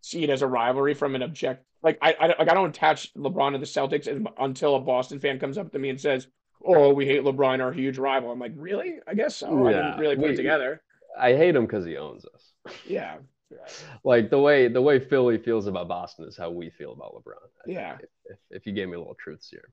[0.01, 1.63] see it as a rivalry from an object.
[1.84, 5.20] Like I, I like I don't attach LeBron to the Celtics as- until a Boston
[5.20, 6.28] fan comes up to me and says,
[6.66, 8.95] "Oh, we hate LeBron, our huge rival." I'm like, really?
[9.07, 9.68] I guess so.
[9.68, 10.82] I Yeah, didn't really put we- it together.
[11.18, 12.51] I hate him because he owns us.
[12.88, 13.18] Yeah,
[14.03, 17.47] Like the way the way Philly feels about Boston is how we feel about LeBron.
[17.65, 17.97] I Yeah.
[18.25, 19.69] If, if you gave me a little truth here.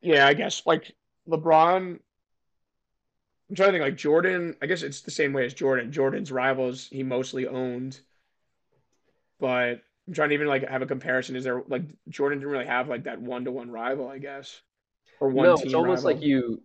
[0.00, 0.94] Yeah, I guess like
[1.28, 1.98] LeBron.
[3.48, 4.56] I'm trying to think like Jordan.
[4.62, 5.92] I guess it's the same way as Jordan.
[5.92, 8.00] Jordan's rivals he mostly owned,
[9.38, 11.36] but I'm trying to even like have a comparison.
[11.36, 14.60] Is there like Jordan didn't really have like that one to one rival, I guess,
[15.20, 16.12] or one no, it's almost rival.
[16.18, 16.62] like you,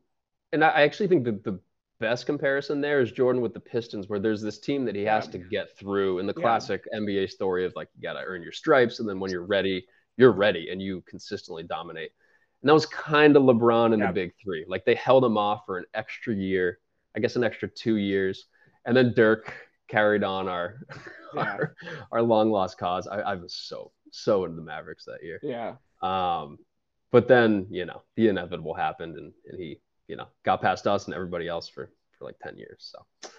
[0.52, 1.60] and I I actually think that the
[2.00, 5.26] best comparison there is Jordan with the Pistons, where there's this team that he has
[5.26, 5.32] Yeah.
[5.34, 6.42] to get through, in the Yeah.
[6.42, 9.46] classic NBA story of like you got to earn your stripes, and then when you're
[9.46, 9.88] ready,
[10.18, 12.12] you're ready, and you consistently dominate.
[12.62, 14.08] And that was kind of LeBron in Yeah.
[14.08, 14.66] the Big Three.
[14.68, 16.80] Like they held him off for an extra year,
[17.16, 18.46] I guess an extra two years,
[18.86, 19.54] and then Dirk
[19.88, 20.80] carried on our
[21.38, 21.76] our,
[22.12, 23.08] our long lost cause.
[23.08, 25.40] I, I was so so into the Mavericks that year.
[25.44, 26.58] Yeah, Um,
[27.12, 31.06] but then, you know, the inevitable happened and, and he, you know, got past us
[31.06, 32.92] and everybody else for, for like 10 years.
[32.94, 33.30] So,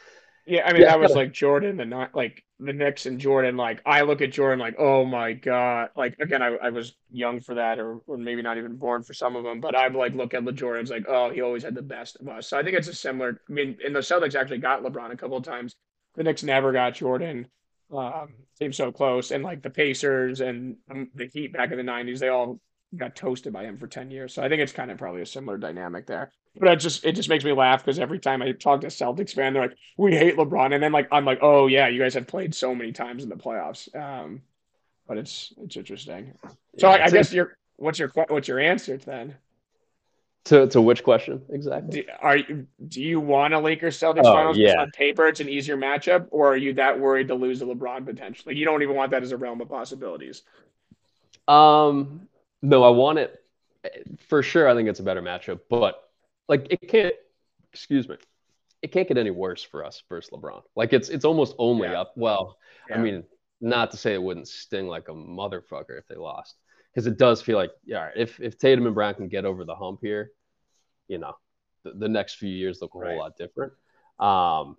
[0.47, 0.67] yeah.
[0.67, 3.57] I mean, Yeah, that was gotta- like Jordan, the not like the Knicks and Jordan.
[3.57, 5.91] Like I look at Jordan like, oh my god.
[5.97, 9.12] Like again, I, I was young for that, or or maybe not even born for
[9.12, 9.61] some of them.
[9.61, 12.49] But I'm like look at Jordans like, oh, he always had the best of us.
[12.49, 13.41] So I think it's a similar.
[13.49, 15.75] I mean, and the Celtics actually got LeBron a couple of times.
[16.14, 17.49] The Knicks never got Jordan.
[17.95, 21.85] Um, seems so close, and like the Pacers and um, the Heat back in the
[21.85, 22.59] '90s, they all
[22.95, 24.34] got toasted by him for 10 years.
[24.34, 26.30] So I think it's kind of probably a similar dynamic there.
[26.59, 29.34] But it just it just makes me laugh because every time I talk to Celtics
[29.34, 32.14] fan, they're like, "We hate LeBron," and then like I'm like, "Oh yeah, you guys
[32.14, 34.41] have played so many times in the playoffs." Um,
[35.07, 36.32] but it's it's interesting.
[36.78, 39.37] So yeah, I, I guess your what's your what's your answer then?
[40.47, 42.03] to, to which question exactly?
[42.03, 44.57] Do, are you do you want a Lakers Celtics Oh, finals?
[44.57, 44.80] yeah.
[44.80, 48.07] On paper, it's an easier matchup, or are you that worried to lose to LeBron
[48.07, 48.57] potentially?
[48.57, 50.43] You don't even want that as a realm of possibilities.
[51.49, 52.28] Um,
[52.63, 53.39] no, I want it
[54.29, 54.69] for sure.
[54.69, 56.03] I think it's a better matchup, but
[56.49, 57.15] like it can't,
[57.73, 58.17] excuse me,
[58.83, 60.63] it can't get any worse for us versus LeBron.
[60.75, 62.01] Like it's, it's almost only Yeah.
[62.01, 62.13] up.
[62.17, 62.57] Well,
[62.93, 63.25] I mean,
[63.61, 66.57] not to say it wouldn't sting like a motherfucker if they lost,
[66.93, 69.65] because it does feel like, yeah, right, if if Tatum and Brown can get over
[69.65, 70.31] the hump here,
[71.09, 71.35] you know,
[71.85, 73.11] the, the next few years look a Right.
[73.11, 73.73] whole lot different.
[74.19, 74.77] Um,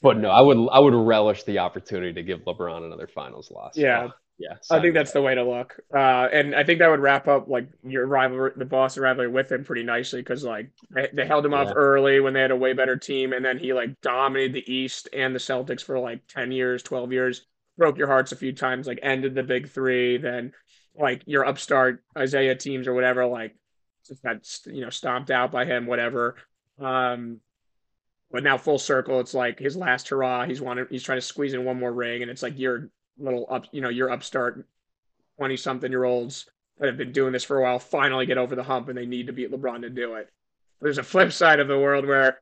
[0.00, 3.76] but no, I would I would relish the opportunity to give LeBron another Finals loss.
[3.76, 4.08] Yeah.
[4.42, 4.56] Yeah.
[4.70, 5.78] I think that's the way to look.
[5.94, 9.52] Uh, and I think that would wrap up like your rivalry, the Boston rivalry with
[9.52, 12.56] him pretty nicely because like they, they held him off early when they had a
[12.56, 16.26] way better team, and then he like dominated the East and the Celtics for like
[16.26, 17.46] ten years, twelve years,
[17.78, 20.52] broke your hearts a few times, like ended the Big Three, then
[20.98, 23.54] like your upstart Isaiah teams or whatever, like
[24.08, 26.34] just got you know stomped out by him, whatever.
[26.80, 27.38] Um,
[28.32, 30.46] but now full circle, it's like his last hurrah.
[30.46, 33.46] He's wanted, he's trying to squeeze in one more ring, and it's like your little
[33.50, 34.64] up, you know, your upstart
[35.36, 36.46] twenty something year olds
[36.78, 39.06] that have been doing this for a while finally get over the hump, and they
[39.06, 40.30] need to beat LeBron to do it.
[40.80, 42.40] There's a flip side of the world where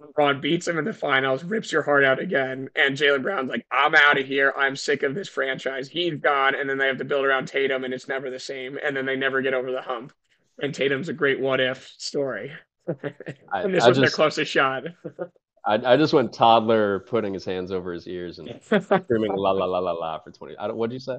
[0.00, 3.66] LeBron beats him in the finals, rips your heart out again, and Jaylen Brown's like,
[3.70, 4.52] "I'm out of here.
[4.56, 5.88] I'm sick of this franchise.
[5.88, 8.78] He's gone," and then they have to build around Tatum, and it's never the same,
[8.82, 10.12] and then they never get over the hump.
[10.60, 12.52] And Tatum's a great what if story.
[12.88, 14.84] I, and this I was their just closest shot.
[15.68, 19.66] I, I just went toddler putting his hands over his ears and screaming la la
[19.66, 20.56] la la la for 20.
[20.56, 21.18] I don't what'd you say?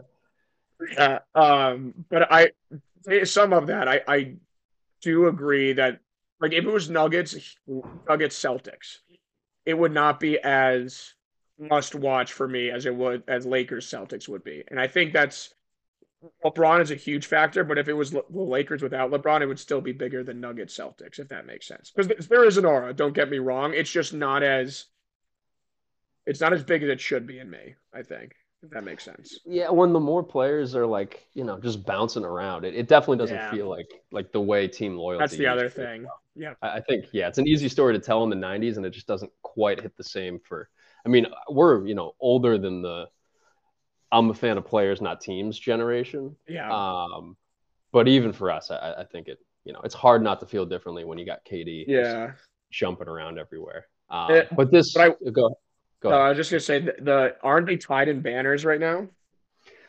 [0.94, 1.20] Yeah.
[1.36, 2.52] Um, but I
[3.26, 4.36] some of that I I
[5.02, 6.00] do agree that
[6.42, 7.58] like if it was Nuggets
[8.08, 8.98] Nuggets Celtics,
[9.66, 11.14] it would not be as
[11.60, 14.64] must watch for me as it would as Lakers Celtics would be.
[14.70, 15.54] And I think that's
[16.44, 19.60] LeBron is a huge factor, but if it was the Lakers without LeBron, it would
[19.60, 21.92] still be bigger than Nuggets Celtics, if that makes sense.
[21.96, 22.94] Because there is an aura.
[22.94, 23.74] Don't get me wrong.
[23.74, 24.86] It's just not as
[26.26, 27.76] it's not as big as it should be in me.
[27.94, 29.40] I think if that makes sense.
[29.46, 33.18] Yeah, when the more players are like you know just bouncing around, it, it definitely
[33.18, 33.52] doesn't yeah.
[33.52, 35.24] feel like like the way team loyalty.
[35.24, 36.06] That's the other thing.
[36.36, 38.86] Yeah, I, I think yeah, it's an easy story to tell in the '90s, and
[38.86, 40.70] it just doesn't quite hit the same for.
[41.06, 43.08] I mean, we're you know older than the
[44.12, 46.36] I'm a fan of players, not teams generation.
[46.48, 46.72] Yeah.
[46.72, 47.38] Um,
[47.92, 50.66] but even for us, I, I, think it, you know, it's hard not to feel
[50.66, 51.86] differently when you got KD.
[51.88, 52.32] Yeah.
[52.72, 53.88] Jumping around everywhere.
[54.10, 55.58] Um, it, but this, but I, go,
[56.02, 56.12] go.
[56.12, 59.08] Uh, I was just gonna say the, the aren't they tied in banners right now?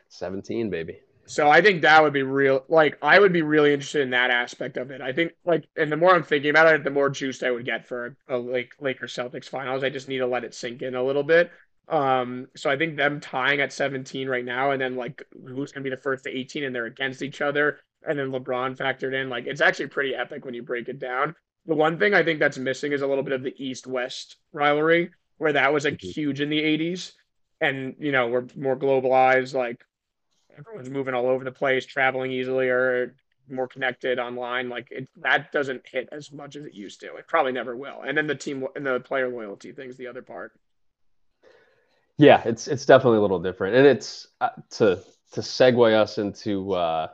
[0.09, 1.01] 17, baby.
[1.27, 2.65] So I think that would be real.
[2.69, 5.01] Like I would be really interested in that aspect of it.
[5.01, 7.65] I think like, and the more I'm thinking about it, the more juiced I would
[7.65, 9.85] get for a, a like Lakers Celtics finals.
[9.85, 11.53] I just need to let it sink in a little bit.
[11.91, 15.85] Um, so I think them tying at 17 right now, and then like who's gonna
[15.85, 19.29] be the first to 18, and they're against each other, and then LeBron factored in,
[19.29, 21.35] like it's actually pretty epic when you break it down.
[21.67, 25.11] The one thing I think that's missing is a little bit of the East-West rivalry,
[25.39, 26.11] where that was like mm-hmm.
[26.11, 27.13] huge in the 80s,
[27.61, 29.85] and you know we're more globalized, like
[30.57, 33.17] everyone's moving all over the place, traveling easily, or
[33.49, 34.69] more connected online.
[34.69, 37.17] Like it, that doesn't hit as much as it used to.
[37.17, 38.03] It probably never will.
[38.07, 40.53] And then the team and the player loyalty thing's the other part.
[42.21, 45.03] Yeah, it's it's definitely a little different, and it's uh, to
[45.33, 46.75] to segue us into.
[46.75, 47.09] Uh,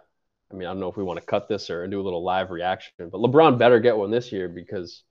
[0.51, 2.25] I mean, I don't know if we want to cut this or do a little
[2.25, 5.05] live reaction, but LeBron better get one this year because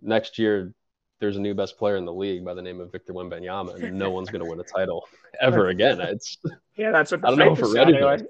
[0.00, 0.72] next year
[1.18, 3.98] there's a new best player in the league by the name of Victor Wembanyama, and
[3.98, 5.06] no one's going to win a title
[5.40, 6.00] ever again.
[6.00, 6.38] It's
[6.76, 7.96] yeah, that's what I don't know if we're ready.
[7.96, 8.22] Anyway.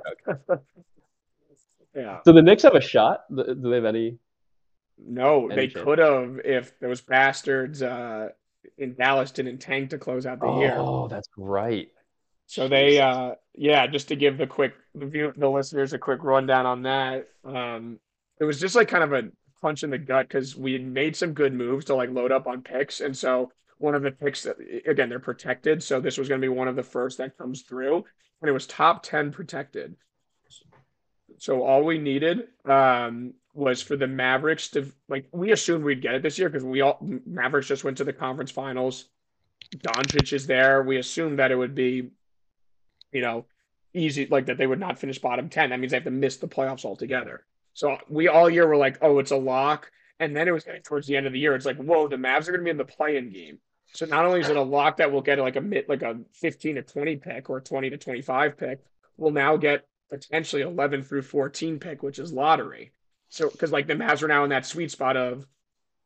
[1.95, 2.19] yeah.
[2.25, 3.27] Do the Knicks have a shot?
[3.33, 4.19] Do they have any?
[4.99, 8.31] No, any they could have if those bastards uh,
[8.79, 10.75] in Dallas didn't tank to close out the oh, year.
[10.77, 11.89] Oh, that's right.
[12.47, 16.67] So they, uh, yeah, just to give the quick the, the listeners a quick rundown
[16.67, 17.29] on that.
[17.45, 18.01] Um,
[18.41, 19.31] it was just like kind of a
[19.63, 22.63] punch in the gut because we made some good moves to like load up on
[22.63, 24.57] picks, and so one of the picks that
[24.87, 27.63] again they're protected, so this was going to be one of the first that comes
[27.63, 28.05] through,
[28.43, 29.95] and it was top ten protected.
[31.39, 36.15] So all we needed um, was for the Mavericks to like we assumed we'd get
[36.15, 39.07] it this year because we all Mavericks just went to the conference finals.
[39.77, 40.83] Doncic is there.
[40.83, 42.11] We assumed that it would be,
[43.13, 43.47] you know,
[43.93, 45.71] easy like that they would not finish bottom ten.
[45.71, 47.45] That means they have to miss the playoffs altogether.
[47.75, 49.91] So we all year were like, oh, it's a lock.
[50.19, 51.55] And then it was getting towards the end of the year.
[51.55, 53.59] It's like, whoa, the Mavs are going to be in the play-in game.
[53.95, 56.21] So not only is it a lock that we'll get like a mid, like a
[56.35, 58.81] 15 to 20 pick or 20 to 25 pick,
[59.17, 62.93] we'll now get potentially 11 through 14 pick, which is lottery.
[63.31, 65.47] So because like the Mavs are now in that sweet spot of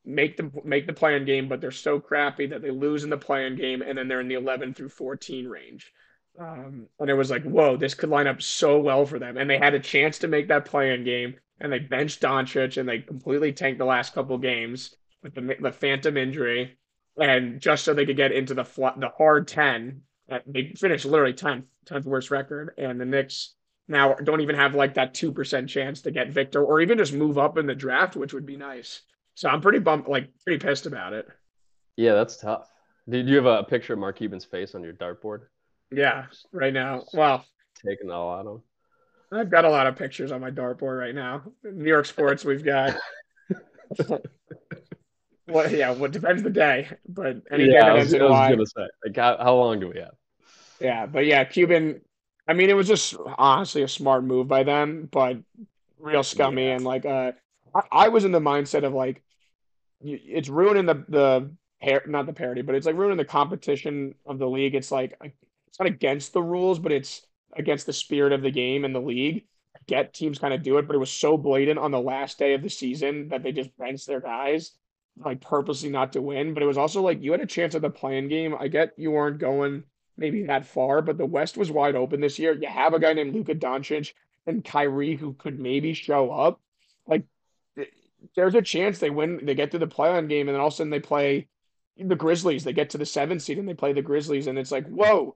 [0.05, 3.17] make them make the play-in game, but they're so crappy that they lose in the
[3.17, 5.91] play-in game, and then they're in the 11 through 14 range.
[6.39, 9.37] Um, and it was like, whoa, this could line up so well for them.
[9.37, 12.87] And they had a chance to make that play-in game, and they benched Doncic, and
[12.87, 16.77] they completely tanked the last couple games with the the phantom injury,
[17.19, 20.01] and just so they could get into the fl- the hard 10.
[20.47, 23.53] They finished literally 10th, 10th worst record, and the Knicks
[23.87, 27.37] now don't even have like that 2% chance to get Victor or even just move
[27.37, 29.01] up in the draft, which would be nice.
[29.35, 31.27] So I'm pretty bummed, like pretty pissed about it.
[31.97, 32.69] Yeah, that's tough.
[33.07, 35.41] Did you have a picture of Mark Cuban's face on your dartboard?
[35.91, 37.03] Yeah, right now.
[37.13, 37.45] Well,
[37.85, 38.45] taking a lot of.
[38.45, 39.39] Them.
[39.39, 41.43] I've got a lot of pictures on my dartboard right now.
[41.63, 42.95] New York sports, we've got.
[45.47, 48.87] well, yeah, well, depends the day, but any yeah, I was, I was gonna say,
[49.05, 50.15] like, how, how long do we have?
[50.79, 52.01] Yeah, but yeah, Cuban
[52.47, 55.37] I mean, it was just honestly a smart move by them, but
[55.99, 56.75] real scummy yeah.
[56.75, 57.31] and like uh,
[57.73, 59.23] I, I, was in the mindset of like
[60.01, 61.51] it's ruining the the
[62.07, 64.75] not the parity, but it's like ruining the competition of the league.
[64.75, 65.17] It's like
[65.67, 69.01] it's not against the rules, but it's against the spirit of the game and the
[69.01, 69.45] league.
[69.75, 72.37] I get teams kind of do it, but it was so blatant on the last
[72.37, 74.71] day of the season that they just benched their guys
[75.23, 76.53] like purposely not to win.
[76.53, 78.55] But it was also like you had a chance at the play-in game.
[78.57, 79.83] I get you weren't going
[80.17, 82.53] maybe that far, but the West was wide open this year.
[82.53, 84.13] You have a guy named Luka Doncic
[84.47, 86.61] and Kyrie who could maybe show up.
[87.07, 87.23] Like,
[88.35, 90.73] there's a chance they win, they get to the play-in game, and then all of
[90.73, 91.47] a sudden they play
[91.97, 92.63] the Grizzlies.
[92.63, 95.35] They get to the seventh seed and they play the Grizzlies, and it's like, whoa.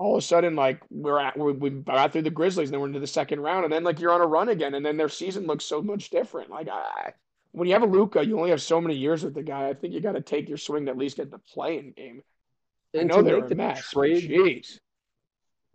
[0.00, 2.80] All of a sudden, like we're at, we, we got through the Grizzlies, and then
[2.80, 4.96] we're into the second round, and then like you're on a run again, and then
[4.96, 6.50] their season looks so much different.
[6.50, 7.14] Like, I,
[7.50, 9.68] when you have a Luka, you only have so many years with the guy.
[9.68, 12.22] I think you got to take your swing to at least get the play-in game.
[12.94, 14.66] And I know to make the mess, trade,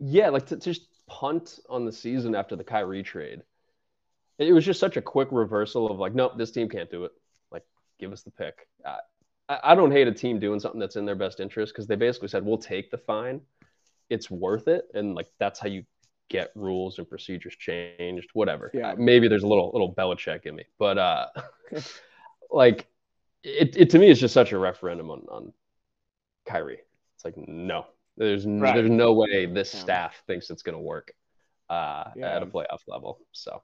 [0.00, 3.42] yeah, like to just punt on the season after the Kyrie trade.
[4.38, 7.12] It was just such a quick reversal of like, nope, this team can't do it.
[7.52, 7.62] Like,
[8.00, 8.66] give us the pick.
[8.84, 8.96] Uh,
[9.48, 11.94] I, I don't hate a team doing something that's in their best interest because they
[11.94, 13.40] basically said, we'll take the fine.
[14.10, 14.86] It's worth it.
[14.92, 15.84] And like, that's how you
[16.30, 18.72] get rules and procedures changed, whatever.
[18.74, 18.90] Yeah.
[18.90, 21.26] Uh, maybe there's a little, little Belichick in me, but uh,
[22.50, 22.88] like,
[23.44, 25.52] it, it to me is just such a referendum on, on
[26.46, 26.80] Kyrie.
[27.24, 28.74] It's like, no, there's right.
[28.74, 29.80] there's no way this yeah.
[29.80, 31.12] staff thinks it's going to work
[31.70, 32.36] uh, yeah.
[32.36, 33.20] at a playoff level.
[33.32, 33.62] So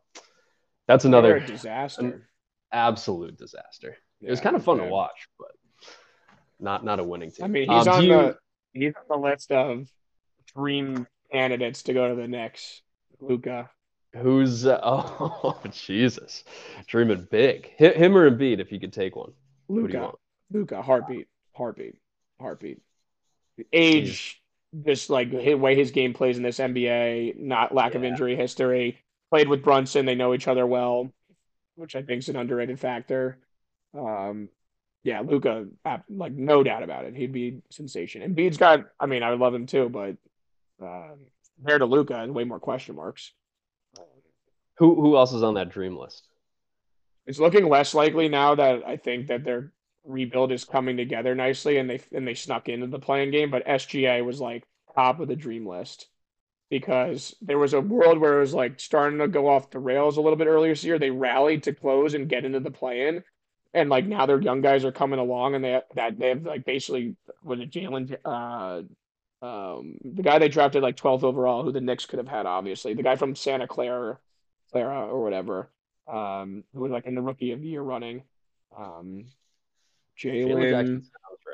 [0.87, 2.27] that's another disaster.
[2.73, 3.97] absolute disaster.
[4.21, 5.53] Yeah, it was kind of fun to watch, but
[6.59, 7.45] not not a winning team.
[7.45, 8.11] I mean, he's um, on you...
[8.11, 8.37] the
[8.73, 9.89] he's on the list of
[10.55, 12.83] dream candidates to go to the next
[13.21, 13.71] Luka.
[14.15, 16.45] Who's uh, oh Jesus,
[16.87, 17.71] dreaming big.
[17.77, 19.33] Him or Embiid, if you could take one.
[19.69, 20.13] Luka,
[20.51, 21.95] Luka, heartbeat, heartbeat,
[22.41, 22.81] heartbeat.
[23.73, 24.41] Age,
[24.85, 27.99] just like the way his game plays in this NBA, not lack yeah.
[27.99, 28.99] of injury history.
[29.31, 31.13] Played with Brunson, they know each other well,
[31.77, 33.39] which I think is an underrated factor.
[33.97, 34.49] Um,
[35.03, 35.67] yeah, Luka,
[36.09, 38.23] like no doubt about it, he'd be sensation.
[38.23, 40.17] And Embiid's got, I mean, I would love him too, but
[40.85, 41.15] uh,
[41.57, 43.33] compared to Luka, way more question marks.
[44.79, 46.27] Who who else is on that dream list?
[47.27, 49.73] It's looking less likely now that I think that their
[50.05, 53.51] rebuild is coming together nicely, and they and they snuck into the play-in game.
[53.51, 56.09] But SGA was like top of the dream list
[56.71, 60.17] because there was a world where it was like starting to go off the rails
[60.17, 60.99] a little bit earlier this year.
[60.99, 63.25] They rallied to close and get into the play in.
[63.75, 66.65] And like now their young guys are coming along and they that they have like
[66.65, 68.83] basically was Jalen uh
[69.45, 72.95] um the guy they drafted like 12th overall who the Knicks could have had obviously
[72.95, 74.19] the guy from Santa Clara
[74.73, 75.71] Clara or whatever
[76.09, 78.25] um who was like in the rookie of the year running
[78.77, 79.25] um
[80.23, 81.03] Jalen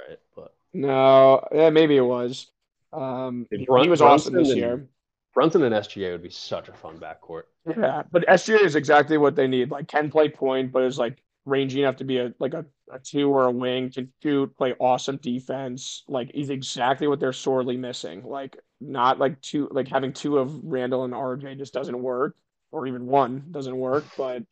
[0.08, 2.50] right but no yeah maybe it was
[2.92, 4.88] um he, he was awesome this year
[5.36, 7.42] Brunson and SGA would be such a fun backcourt.
[7.66, 9.70] Yeah, but SGA is exactly what they need.
[9.70, 12.98] Like can play point, but is like rangy enough to be a like a, a
[12.98, 16.04] two or a wing to shoot, play awesome defense.
[16.08, 18.24] Like he's exactly what they're sorely missing.
[18.24, 22.34] Like not like two like having two of Randle and RJ just doesn't work,
[22.72, 24.04] or even one doesn't work.
[24.16, 24.42] But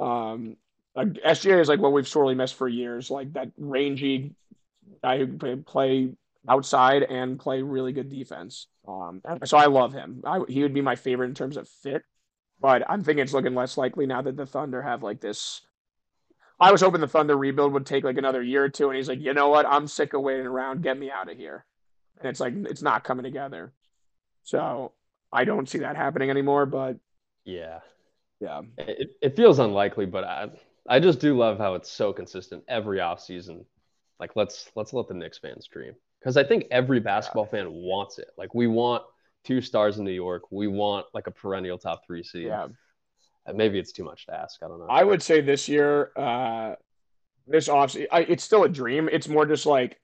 [0.00, 0.56] um
[0.94, 3.10] like SGA is like what we've sorely missed for years.
[3.10, 4.34] Like that rangy
[5.02, 6.12] guy who can play
[6.48, 8.66] outside and play really good defense.
[8.86, 10.22] Um, so I love him.
[10.24, 12.02] I, he would be my favorite in terms of fit,
[12.60, 15.62] but I'm thinking it's looking less likely now that the Thunder have like this.
[16.60, 19.08] I was hoping the Thunder rebuild would take like another year or two, and he's
[19.08, 19.66] like, you know what?
[19.66, 20.82] I'm sick of waiting around.
[20.82, 21.64] Get me out of here.
[22.20, 23.72] And it's like it's not coming together.
[24.44, 24.92] So
[25.32, 26.64] I don't see that happening anymore.
[26.66, 26.98] But
[27.44, 27.80] yeah,
[28.38, 30.50] yeah, it, it feels unlikely, but I
[30.88, 33.64] I just do love how it's so consistent every offseason.
[34.20, 38.18] Like let's let's let the Knicks fans dream because I think every basketball fan wants
[38.18, 38.28] it.
[38.36, 39.02] Like we want
[39.44, 40.42] two stars in New York.
[40.50, 42.46] We want like a perennial top three seed.
[42.46, 42.68] Yeah.
[43.52, 44.62] Maybe it's too much to ask.
[44.62, 44.86] I don't know.
[44.88, 46.76] I would say this year, uh,
[47.46, 49.08] this off, it's still a dream.
[49.12, 50.00] It's more just like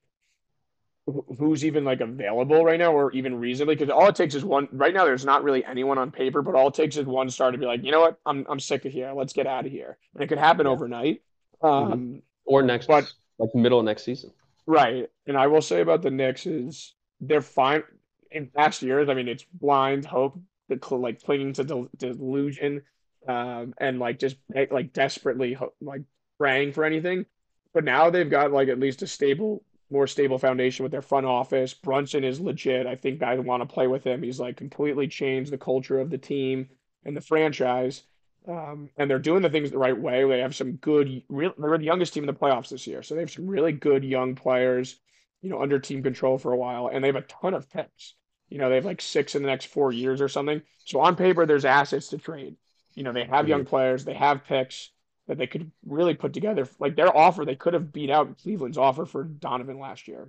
[1.06, 3.74] who's even like available right now, or even reasonably.
[3.74, 4.68] Because all it takes is one.
[4.72, 7.50] Right now, there's not really anyone on paper, but all it takes is one star
[7.50, 9.12] to be like, you know what, I'm I'm sick of here.
[9.14, 9.98] Let's get out of here.
[10.14, 10.72] And it could happen yeah.
[10.72, 11.22] overnight.
[11.62, 12.18] Um, mm-hmm.
[12.46, 14.32] Or next, but like middle of next season.
[14.66, 15.08] Right.
[15.26, 17.82] And I will say about the Knicks is they're fine
[18.30, 19.08] in past years.
[19.08, 20.38] I mean, it's blind hope,
[20.68, 22.82] the like clinging to del- delusion,
[23.26, 24.36] um, and like just
[24.70, 26.02] like desperately like
[26.38, 27.26] praying for anything.
[27.72, 31.26] But now they've got like at least a stable, more stable foundation with their front
[31.26, 31.74] office.
[31.74, 32.86] Brunson is legit.
[32.86, 34.22] I think guys want to play with him.
[34.22, 36.68] He's like completely changed the culture of the team
[37.04, 38.02] and the franchise.
[38.48, 40.26] Um, and they're doing the things the right way.
[40.26, 43.02] They have some good, real, they're the youngest team in the playoffs this year.
[43.02, 44.98] So they have some really good young players,
[45.42, 46.88] you know, under team control for a while.
[46.88, 48.14] And they have a ton of picks.
[48.48, 50.62] You know, they have like six in the next four years or something.
[50.84, 52.56] So on paper, there's assets to trade.
[52.94, 54.90] You know, they have young players, they have picks
[55.30, 56.68] that they could really put together.
[56.80, 60.28] Like their offer, they could have beat out Cleveland's offer for Donovan last year.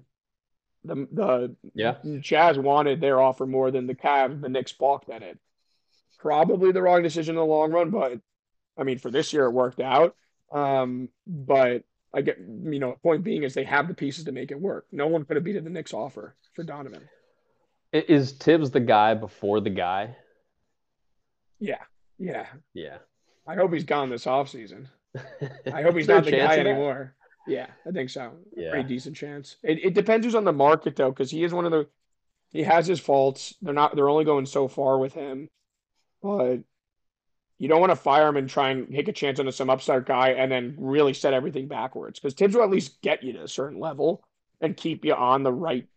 [0.86, 4.40] The the yeah Jazz wanted their offer more than the Cavs.
[4.40, 5.40] The Knicks balked at it
[6.22, 8.20] probably the wrong decision in the long run, but
[8.78, 10.16] I mean, for this year it worked out.
[10.52, 11.84] Um, but
[12.14, 14.86] I get, you know, point being is they have the pieces to make it work.
[14.92, 17.10] No one could have beaten the Knicks offer for Donovan.
[17.92, 20.16] Is Thibs the guy before the guy?
[21.60, 21.84] Yeah.
[22.20, 22.46] Yeah.
[22.74, 22.98] Yeah.
[23.48, 24.88] I hope he's gone this offseason.
[25.74, 27.16] I hope he's not the guy anymore.
[27.48, 28.34] Yeah, I think so.
[28.56, 28.72] Yeah.
[28.72, 29.58] Pretty decent chance.
[29.64, 31.88] It, it depends who's on the market though, because he is one of the
[32.52, 33.56] he has his faults.
[33.62, 35.50] They're not they're only going so far with him
[36.22, 36.60] but
[37.58, 40.08] you don't want to fire him and try and take a chance on some upstart
[40.08, 43.44] guy and then really set everything backwards because Thibs will at least get you to
[43.44, 44.24] a certain level
[44.62, 45.88] and keep you on the right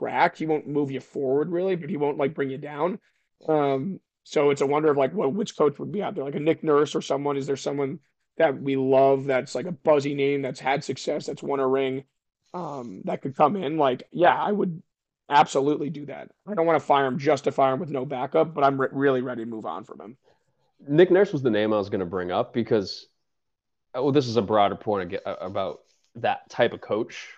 [0.00, 0.36] track.
[0.36, 2.98] He won't move you forward really, but he won't like bring you down.
[3.48, 6.34] Um, so it's a wonder of like what which coach would be out there, like
[6.34, 7.36] a Nick Nurse or someone.
[7.36, 7.98] Is there someone
[8.36, 12.04] that we love that's like a buzzy name that's had success, that's won a ring,
[12.54, 13.76] um, that could come in?
[13.76, 14.82] Like, yeah, I would
[15.28, 16.30] absolutely do that.
[16.46, 18.80] I don't want to fire him just to fire him with no backup, but I'm
[18.80, 20.16] re- really ready to move on from him.
[20.86, 23.06] Nick Nurse was the name I was going to bring up because,
[23.94, 25.80] oh, this is a broader point about
[26.16, 27.28] that type of coach.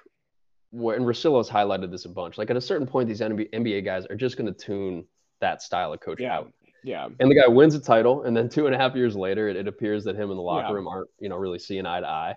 [0.70, 2.36] Where, and Russillo has highlighted this a bunch.
[2.36, 5.04] Like at a certain point, these NBA guys are just going to tune
[5.40, 6.38] that style of coach yeah.
[6.38, 6.52] out.
[6.84, 7.08] Yeah.
[7.18, 9.56] And the guy wins a title, and then two and a half years later, it,
[9.56, 10.74] it appears that him and the locker Yeah.
[10.74, 12.36] room aren't, you know, really seeing eye to eye.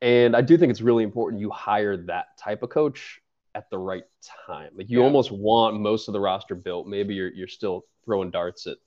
[0.00, 3.20] And I do think it's really important you hire that type of coach
[3.54, 4.04] at the right
[4.46, 4.70] time.
[4.76, 5.04] Like you Yeah.
[5.04, 6.86] almost want most of the roster built.
[6.86, 8.78] Maybe you're you're still throwing darts at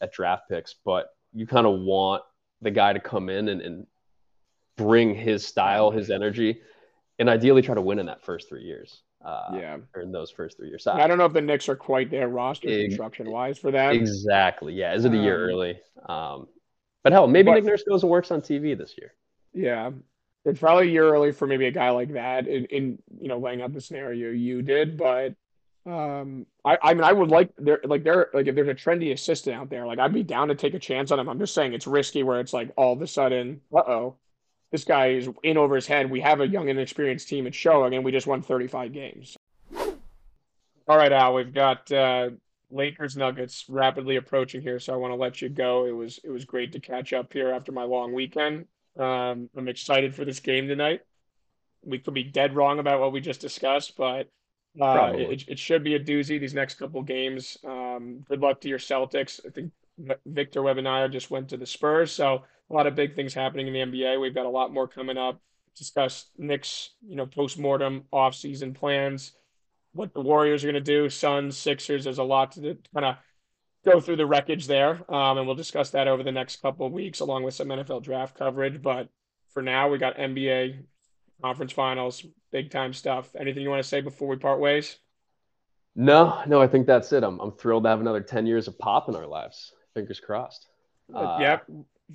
[0.00, 2.22] at draft picks, but you kind of want
[2.60, 3.86] the guy to come in and, and
[4.76, 6.60] bring his style, his energy,
[7.18, 9.02] and ideally try to win in that first three years.
[9.24, 9.76] Uh, Yeah.
[10.02, 10.84] in those first three years.
[10.84, 13.70] So I don't know if the Knicks are quite there roster Ex- construction wise for
[13.70, 13.94] that.
[13.94, 14.74] Exactly.
[14.74, 14.94] Yeah.
[14.94, 15.80] Is it a year Um, early?
[16.06, 16.48] Um,
[17.02, 19.14] but hell, maybe but- Nick Nurse goes and works on TV this year.
[19.54, 19.92] Yeah.
[20.44, 23.38] It's probably a year early for maybe a guy like that in, in you know,
[23.38, 25.34] laying out the scenario you did, but
[25.86, 29.12] um I, I mean I would like there like there like if there's a trendy
[29.12, 31.28] assistant out there, like I'd be down to take a chance on him.
[31.28, 34.16] I'm just saying it's risky where it's like all of a sudden, uh-oh,
[34.74, 36.10] this guy is in over his head.
[36.10, 39.36] We have a young and inexperienced team it's showing, and we just won 35 games.
[40.88, 42.30] All right, Al, we've got uh
[42.72, 45.86] Lakers Nuggets rapidly approaching here, so I want to let you go.
[45.86, 48.66] It was it was great to catch up here after my long weekend.
[48.98, 51.02] Um, I'm excited for this game tonight.
[51.84, 54.28] We could be dead wrong about what we just discussed, but
[54.80, 57.58] uh, it, it should be a doozy these next couple games.
[57.64, 59.38] Um, good luck to your Celtics.
[59.46, 59.70] I think
[60.26, 63.72] Victor Wembanyama just went to the Spurs, so a lot of big things happening in
[63.72, 64.20] the NBA.
[64.20, 65.40] We've got a lot more coming up.
[65.76, 69.32] Discuss Knicks, you know, post-mortem off-season plans,
[69.92, 72.04] what the Warriors are going to do, Suns, Sixers.
[72.04, 73.16] There's a lot to kind of
[73.84, 76.92] go through the wreckage there, um, and we'll discuss that over the next couple of
[76.92, 78.80] weeks, along with some NFL draft coverage.
[78.80, 79.08] But
[79.52, 80.84] for now, we got NBA
[81.42, 83.34] conference finals, big time stuff.
[83.38, 84.98] Anything you want to say before we part ways?
[85.96, 87.22] No, no, I think that's it.
[87.22, 89.72] I'm, I'm thrilled to have another 10 years of pop in our lives.
[89.94, 90.66] Fingers crossed.
[91.14, 91.66] Uh, yep,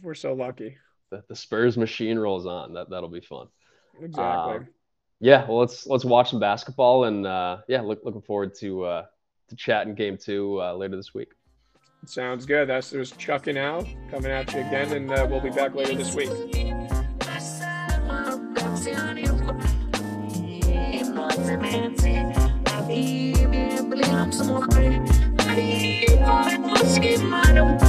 [0.01, 0.77] we're so lucky.
[1.11, 2.73] The, the Spurs machine rolls on.
[2.73, 3.47] That, that'll be fun.
[4.01, 4.55] Exactly.
[4.57, 4.67] Um,
[5.19, 9.05] Yeah, well, let's let's watch some basketball and uh, yeah, look, looking forward to uh,
[9.49, 11.29] to chatting game two uh, later this week.
[12.05, 12.69] Sounds good.
[12.69, 15.75] That's it was Chuck and Al coming at you again, and uh, we'll be back
[15.75, 16.29] later this week.
[25.59, 27.79] Let's get my own.